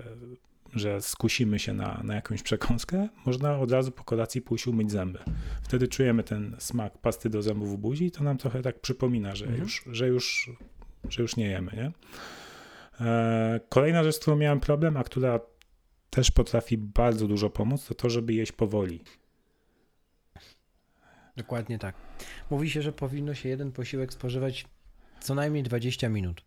[0.73, 5.19] że skusimy się na, na jakąś przekąskę, można od razu po kolacji pójść umyć zęby.
[5.61, 9.35] Wtedy czujemy ten smak pasty do zębów w buzi i to nam trochę tak przypomina,
[9.35, 9.63] że, mhm.
[9.63, 10.51] już, że, już,
[11.09, 11.71] że już nie jemy.
[11.71, 11.91] Nie?
[13.05, 15.39] E, kolejna rzecz, z którą miałem problem, a która
[16.09, 19.01] też potrafi bardzo dużo pomóc, to to, żeby jeść powoli.
[21.37, 21.95] Dokładnie tak.
[22.49, 24.65] Mówi się, że powinno się jeden posiłek spożywać
[25.19, 26.41] co najmniej 20 minut.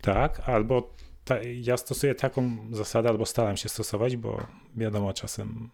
[0.00, 5.70] Tak, albo ta, ja stosuję taką zasadę, albo staram się stosować, bo wiadomo, czasem,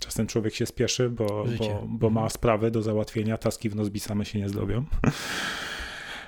[0.00, 2.30] czasem człowiek się spieszy, bo, bo, bo ma mhm.
[2.30, 4.84] sprawy do załatwienia, taski w Nozbi same się nie zrobią.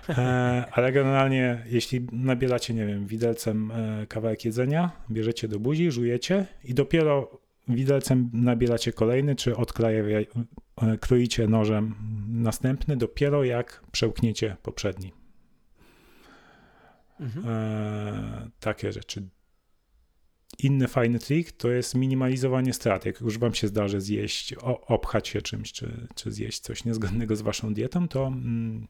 [0.08, 6.46] E, ale generalnie, jeśli nabieracie, nie wiem, widelcem e, kawałek jedzenia, bierzecie do buzi, żujecie
[6.64, 10.24] i dopiero widelcem nabieracie kolejny, czy odkraje,
[11.00, 11.94] kroicie nożem
[12.28, 15.12] następny, dopiero jak przełkniecie poprzedni.
[17.20, 17.46] Mhm.
[17.48, 19.28] E, takie rzeczy.
[20.58, 23.04] Inny fajny trik to jest minimalizowanie strat.
[23.04, 24.54] Jak już wam się zdarzy zjeść,
[24.86, 28.86] obchać się czymś, czy, czy zjeść coś niezgodnego z waszą dietą, to mm,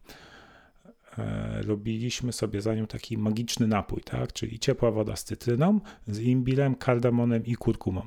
[1.19, 4.33] E, robiliśmy sobie za nią taki magiczny napój, tak?
[4.33, 8.03] czyli ciepła woda z cytryną, z imbirem, kardamonem i kurkumą.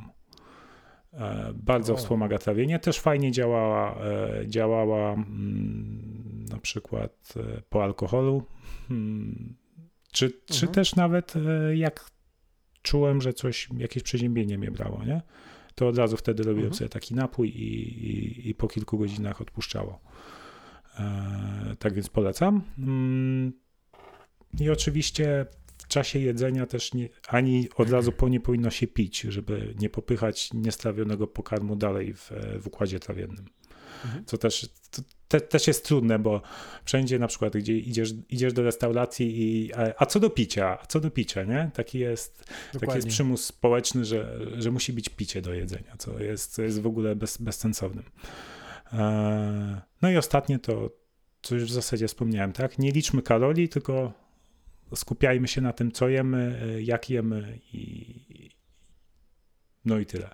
[1.13, 1.97] E, bardzo o.
[1.97, 2.79] wspomaga trawienie.
[2.79, 7.33] Też fajnie działała, e, działała mm, na przykład
[7.69, 8.43] po alkoholu,
[8.87, 9.55] hmm,
[10.11, 10.73] czy, czy mhm.
[10.73, 11.33] też nawet
[11.75, 12.11] jak
[12.81, 15.21] czułem, że coś, jakieś przeziębienie mnie brało, nie?
[15.77, 16.77] to od razu wtedy robiłem mhm.
[16.77, 19.99] sobie taki napój i, i, i po kilku godzinach odpuszczało.
[20.99, 22.61] E, tak więc polecam.
[22.77, 23.53] Mm,
[24.59, 25.45] I oczywiście
[25.87, 29.89] w czasie jedzenia też nie, ani od razu po nie powinno się pić, żeby nie
[29.89, 33.45] popychać niestrawionego pokarmu dalej w, w układzie trawiennym.
[34.05, 34.25] Mhm.
[34.25, 34.69] Co też,
[35.27, 36.41] te, też jest trudne, bo
[36.85, 40.85] wszędzie na przykład, gdzie idziesz, idziesz do restauracji i a, a co do picia, a
[40.85, 41.71] co do picia, nie?
[41.73, 42.43] Taki jest,
[42.79, 46.81] taki jest przymus społeczny, że, że musi być picie do jedzenia, co jest, co jest
[46.81, 48.05] w ogóle bez, bezsensownym.
[48.93, 50.89] E, no i ostatnie to,
[51.41, 52.79] co już w zasadzie wspomniałem, tak?
[52.79, 54.26] Nie liczmy kalorii, tylko
[54.95, 58.51] skupiajmy się na tym, co jemy, jak jemy i
[59.85, 60.29] no i tyle.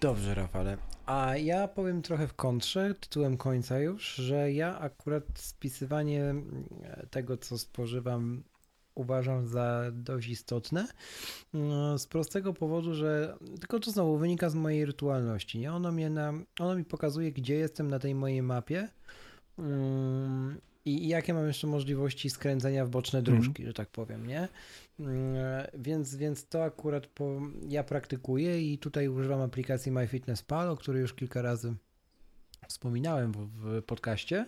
[0.00, 0.76] Dobrze, Rafale.
[1.06, 6.34] A ja powiem trochę w kontrze, tytułem końca już, że ja akurat spisywanie
[7.10, 8.44] tego, co spożywam
[8.94, 10.86] uważam za dość istotne.
[11.52, 15.58] No, z prostego powodu, że tylko to znowu wynika z mojej rytualności.
[15.58, 15.72] Nie?
[15.72, 18.88] Ono, mnie na, ono mi pokazuje, gdzie jestem na tej mojej mapie.
[19.58, 23.36] Mm, I jakie mam jeszcze możliwości skręcenia w boczne Mhm.
[23.40, 24.48] dróżki, że tak powiem, nie?
[25.00, 25.36] Mm,
[25.74, 31.14] Więc, więc to akurat po, ja praktykuję i tutaj używam aplikacji MyFitnessPal, o której już
[31.14, 31.74] kilka razy
[32.68, 34.46] wspominałem w, w podcaście.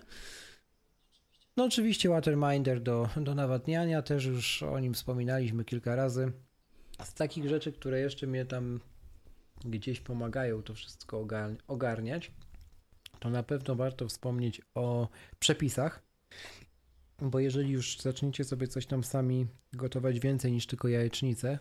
[1.57, 6.33] No oczywiście Waterminder do, do nawadniania, też już o nim wspominaliśmy kilka razy.
[7.05, 8.81] Z takich rzeczy, które jeszcze mnie tam
[9.65, 12.31] gdzieś pomagają to wszystko ogar- ogarniać,
[13.21, 15.09] to na pewno warto wspomnieć o
[15.39, 16.03] przepisach,
[17.19, 21.59] bo jeżeli już zaczniecie sobie coś tam sami gotować więcej niż tylko jajecznicę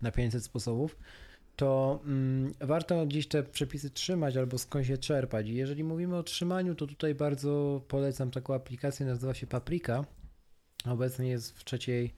[0.00, 0.98] na 500 sposobów,
[1.56, 5.48] to mm, warto gdzieś te przepisy trzymać albo skądś je czerpać.
[5.48, 10.04] I jeżeli mówimy o trzymaniu, to tutaj bardzo polecam taką aplikację, nazywa się Paprika.
[10.84, 12.14] Obecnie jest w trzeciej,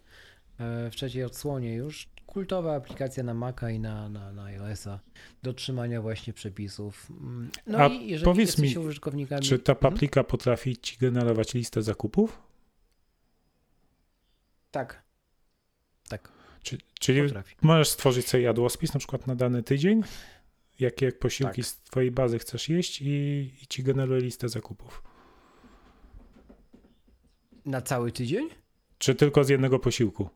[0.58, 2.08] e, w trzeciej odsłonie już.
[2.34, 5.00] Kultowa aplikacja na Maca i na, na, na iOS-a
[5.42, 7.10] do trzymania właśnie przepisów.
[7.10, 9.42] Mm, No A i jeżeli powiedz mi, użytkownikami...
[9.42, 9.92] Czy ta Mhm.
[9.92, 12.42] paplika potrafi ci generować listę zakupów?
[14.70, 15.02] Tak.
[16.08, 17.54] Tak, Czy, czyli potrafi.
[17.62, 20.02] możesz stworzyć sobie jadłospis na przykład na dany tydzień?
[20.80, 21.66] Jakie posiłki Tak.
[21.70, 23.06] z twojej bazy chcesz jeść i,
[23.62, 25.02] i ci generuje listę zakupów?
[27.66, 28.48] Na cały tydzień?
[28.98, 30.30] Czy tylko z jednego posiłku?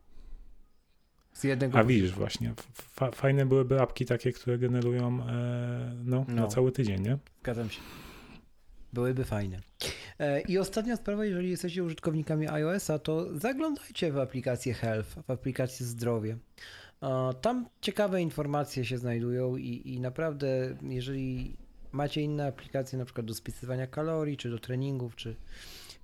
[1.35, 6.41] Z jednego A widzisz właśnie, fa- fajne byłyby apki takie, które generują e, no, na
[6.41, 6.47] No.
[6.47, 7.17] cały tydzień, nie?
[7.41, 7.81] Zgadzam się.
[8.93, 9.59] Byłyby fajne.
[10.19, 15.85] E, I ostatnia sprawa, jeżeli jesteście użytkownikami iOS-a, to zaglądajcie w aplikację Health, w aplikację
[15.85, 16.37] Zdrowie.
[17.03, 21.55] E, Tam ciekawe informacje się znajdują i, i naprawdę, jeżeli
[21.91, 25.35] macie inne aplikacje, na przykład do spisywania kalorii, czy do treningów, czy,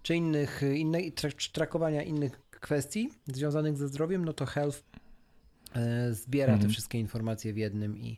[0.03, 4.83] czy innych, innej, tra- czy trakowania innych kwestii związanych ze zdrowiem, no to Health
[6.11, 6.67] zbiera Mhm.
[6.67, 8.17] te wszystkie informacje w jednym i,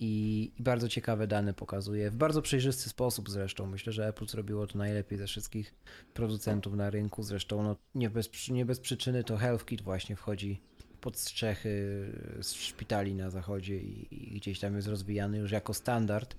[0.00, 2.10] i, i bardzo ciekawe dane pokazuje.
[2.10, 3.66] W bardzo przejrzysty sposób zresztą.
[3.66, 5.74] Myślę, że Apple zrobiło to najlepiej ze wszystkich
[6.14, 7.22] producentów na rynku.
[7.22, 10.60] Zresztą no, nie, bez, nie bez przyczyny to HealthKit właśnie wchodzi
[11.00, 11.70] pod strzechy
[12.42, 16.36] z szpitali na zachodzie i, i gdzieś tam jest rozwijany już jako standard,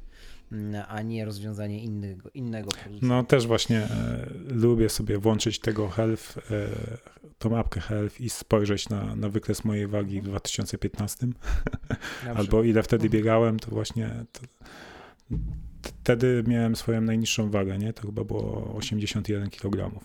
[0.88, 3.08] a nie rozwiązanie innego, innego producenta.
[3.08, 6.68] No też właśnie e, lubię sobie włączyć tego health, e,
[7.38, 11.28] tą apkę health i spojrzeć na, na wykres mojej wagi w 2015
[12.26, 13.12] Na albo ile wtedy Mhm.
[13.22, 14.42] biegałem, to właśnie to,
[15.82, 17.94] wtedy miałem swoją najniższą wagę, nie?
[17.94, 20.00] To chyba było 81 kg.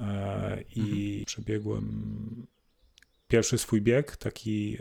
[0.00, 1.24] E, I Mhm.
[1.24, 2.46] przebiegłem
[3.28, 4.78] pierwszy swój bieg, taki e,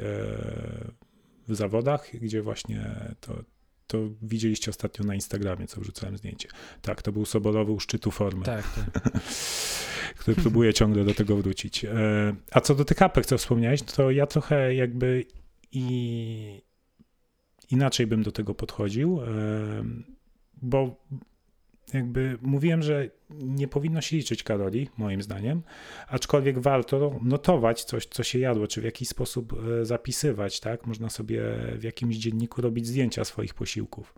[1.47, 3.43] w zawodach, gdzie właśnie to,
[3.93, 6.49] to widzieliście ostatnio na Instagramie, co wrzucałem zdjęcie.
[6.81, 9.13] Tak, to był sobolowy u szczytu formy, Tak, tak.
[10.19, 11.85] który próbuję ciągle do tego wrócić.
[11.85, 11.91] E,
[12.51, 15.25] A co do tych apek, co wspomniałeś, to ja trochę jakby
[15.71, 16.61] i
[17.69, 19.27] inaczej bym do tego podchodził, e,
[20.61, 21.05] bo
[21.93, 25.61] jakby mówiłem, że nie powinno się liczyć kalorii, moim zdaniem,
[26.07, 30.87] aczkolwiek warto notować coś, co się jadło, czy w jakiś sposób e, zapisywać, tak?
[30.87, 31.43] Można sobie
[31.77, 34.15] w jakimś dzienniku robić zdjęcia swoich posiłków.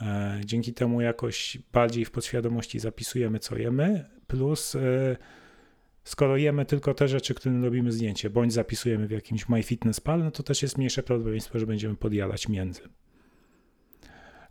[0.00, 5.16] E, Dzięki temu jakoś bardziej w podświadomości zapisujemy, co jemy, plus e,
[6.04, 10.42] skoro jemy tylko te rzeczy, którym robimy zdjęcie, bądź zapisujemy w jakimś MyFitnessPal, no to
[10.42, 12.82] też jest mniejsze prawdopodobieństwo, że będziemy podjadać między.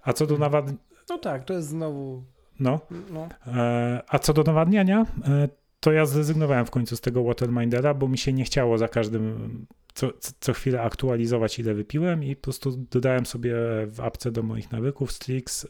[0.01, 0.74] A co do nawad...
[1.10, 2.24] No tak, to jest znowu.
[2.60, 2.80] No,
[3.12, 5.49] No, E, A co do nawadniania, e,
[5.80, 9.66] to ja zrezygnowałem w końcu z tego Watermindera, bo mi się nie chciało za każdym
[9.93, 13.55] co, co- chwilę aktualizować, ile wypiłem i po prostu dodałem sobie
[13.88, 15.68] w apce do moich nawyków Strix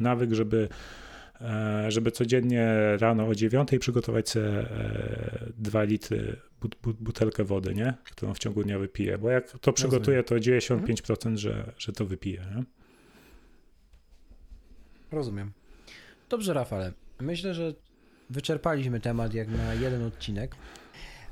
[0.00, 0.68] nawyk, żeby,
[1.40, 2.68] e, żeby codziennie
[3.00, 4.66] rano o 9 przygotować sobie
[5.58, 7.94] 2 litry but, but, butelkę wody, nie?
[8.04, 12.40] którą w ciągu dnia wypiję, bo jak to przygotuję, to 95% że, że to wypiję.
[12.56, 12.64] Nie?
[15.12, 15.52] rozumiem.
[16.28, 16.92] Dobrze, Rafale.
[17.20, 17.74] Myślę, że
[18.30, 20.56] wyczerpaliśmy temat jak na jeden odcinek.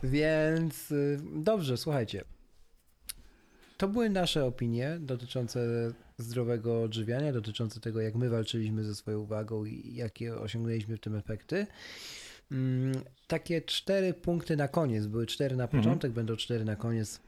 [0.02, 2.24] Więc y, dobrze, słuchajcie.
[3.78, 5.60] To były nasze opinie dotyczące
[6.18, 11.16] zdrowego odżywiania, dotyczące tego, jak my walczyliśmy ze swoją wagą i jakie osiągnęliśmy w tym
[11.16, 11.66] efekty.
[12.52, 12.92] Mm,
[13.26, 15.06] Takie cztery punkty na koniec.
[15.06, 15.82] Były cztery na Mhm.
[15.82, 17.20] początek, będą cztery na koniec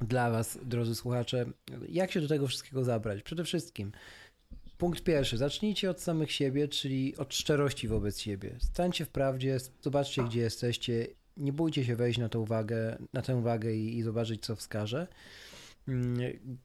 [0.00, 1.46] dla Was, drodzy słuchacze.
[1.88, 3.22] Jak się do tego wszystkiego zabrać?
[3.22, 3.92] Przede wszystkim
[4.80, 5.36] Punkt pierwszy.
[5.36, 8.56] Zacznijcie od samych siebie, czyli od szczerości wobec siebie.
[8.58, 11.06] Stańcie w prawdzie, zobaczcie, gdzie jesteście.
[11.36, 15.06] Nie bójcie się wejść na tą wagę, na tę wagę i, i zobaczyć, co wskaże.
[15.88, 16.16] Mm,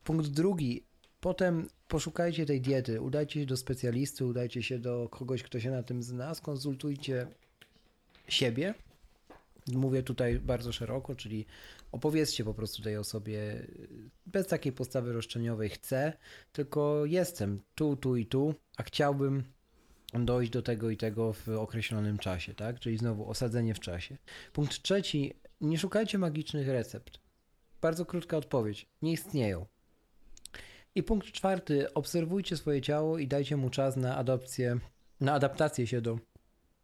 [0.03, 0.83] Punkt drugi.
[1.19, 3.01] Potem poszukajcie tej diety.
[3.01, 6.35] Udajcie się do specjalisty, udajcie się do kogoś, kto się na tym zna.
[6.35, 7.27] Skonsultujcie
[8.27, 8.73] siebie.
[9.73, 11.45] Mówię tutaj bardzo szeroko, czyli
[11.95, 13.67] opowiedzcie po prostu tej osobie
[14.25, 16.13] bez takiej postawy roszczeniowej chcę,
[16.51, 19.43] tylko jestem tu, tu i tu, a chciałbym
[20.13, 22.79] dojść do tego i tego w określonym czasie, tak?
[22.79, 24.17] Czyli znowu osadzenie w czasie.
[24.53, 27.19] Punkt trzeci, nie szukajcie magicznych recept.
[27.81, 28.85] Bardzo krótka odpowiedź.
[29.01, 29.65] Nie istnieją.
[30.95, 34.79] I punkt czwarty, obserwujcie swoje ciało i dajcie mu czas na adopcję,
[35.21, 36.19] na adaptację się do,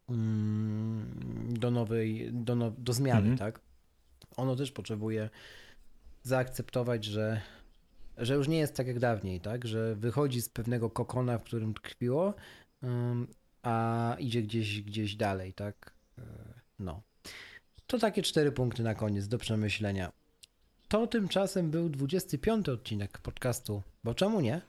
[0.08, 3.38] mm, do nowej, do, no, do zmiany, Mhm.
[3.38, 3.60] tak?
[4.36, 5.30] Ono też potrzebuje
[6.22, 7.40] zaakceptować, że,
[8.18, 9.66] że już nie jest tak jak dawniej, tak?
[9.66, 12.34] Że wychodzi z pewnego kokona, w którym tkwiło,
[13.62, 15.92] a idzie gdzieś, gdzieś dalej, tak?
[16.18, 16.22] E,
[16.78, 17.02] No.
[17.86, 20.12] To takie cztery punkty na koniec do przemyślenia.
[20.88, 24.60] To tymczasem był 25 odcinek podcastu, bo czemu nie?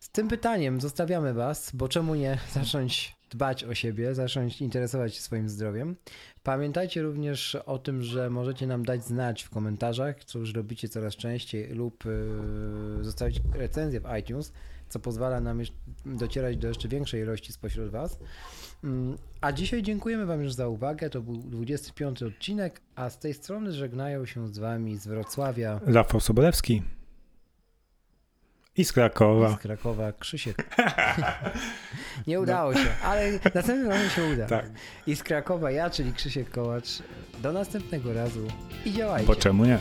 [0.00, 5.20] Z tym pytaniem zostawiamy Was, bo czemu nie zacząć dbać o siebie, zacząć interesować się
[5.20, 5.96] swoim zdrowiem.
[6.42, 11.16] Pamiętajcie również o tym, że możecie nam dać znać w komentarzach, co już robicie coraz
[11.16, 14.52] częściej, lub yy, zostawić recenzję w iTunes,
[14.88, 15.62] co pozwala nam
[16.06, 18.18] docierać do jeszcze większej ilości spośród Was.
[18.84, 21.10] Mm, A dzisiaj dziękujemy Wam już za uwagę.
[21.10, 26.20] To był 25 odcinek, a z tej strony żegnają się z Wami z Wrocławia Rafał
[26.20, 26.82] Sobolewski.
[28.76, 29.50] I z i Krakowa.
[29.50, 30.56] z Krakowa Krzysiek.
[32.26, 34.46] Nie udało się, ale następnym razem się uda.
[34.46, 34.66] Tak,
[35.06, 36.88] I z Krakowa ja, czyli Krzysiek Kołacz.
[37.42, 38.46] Do następnego razu
[38.84, 39.26] i działajcie.
[39.26, 39.78] bo czemu nie?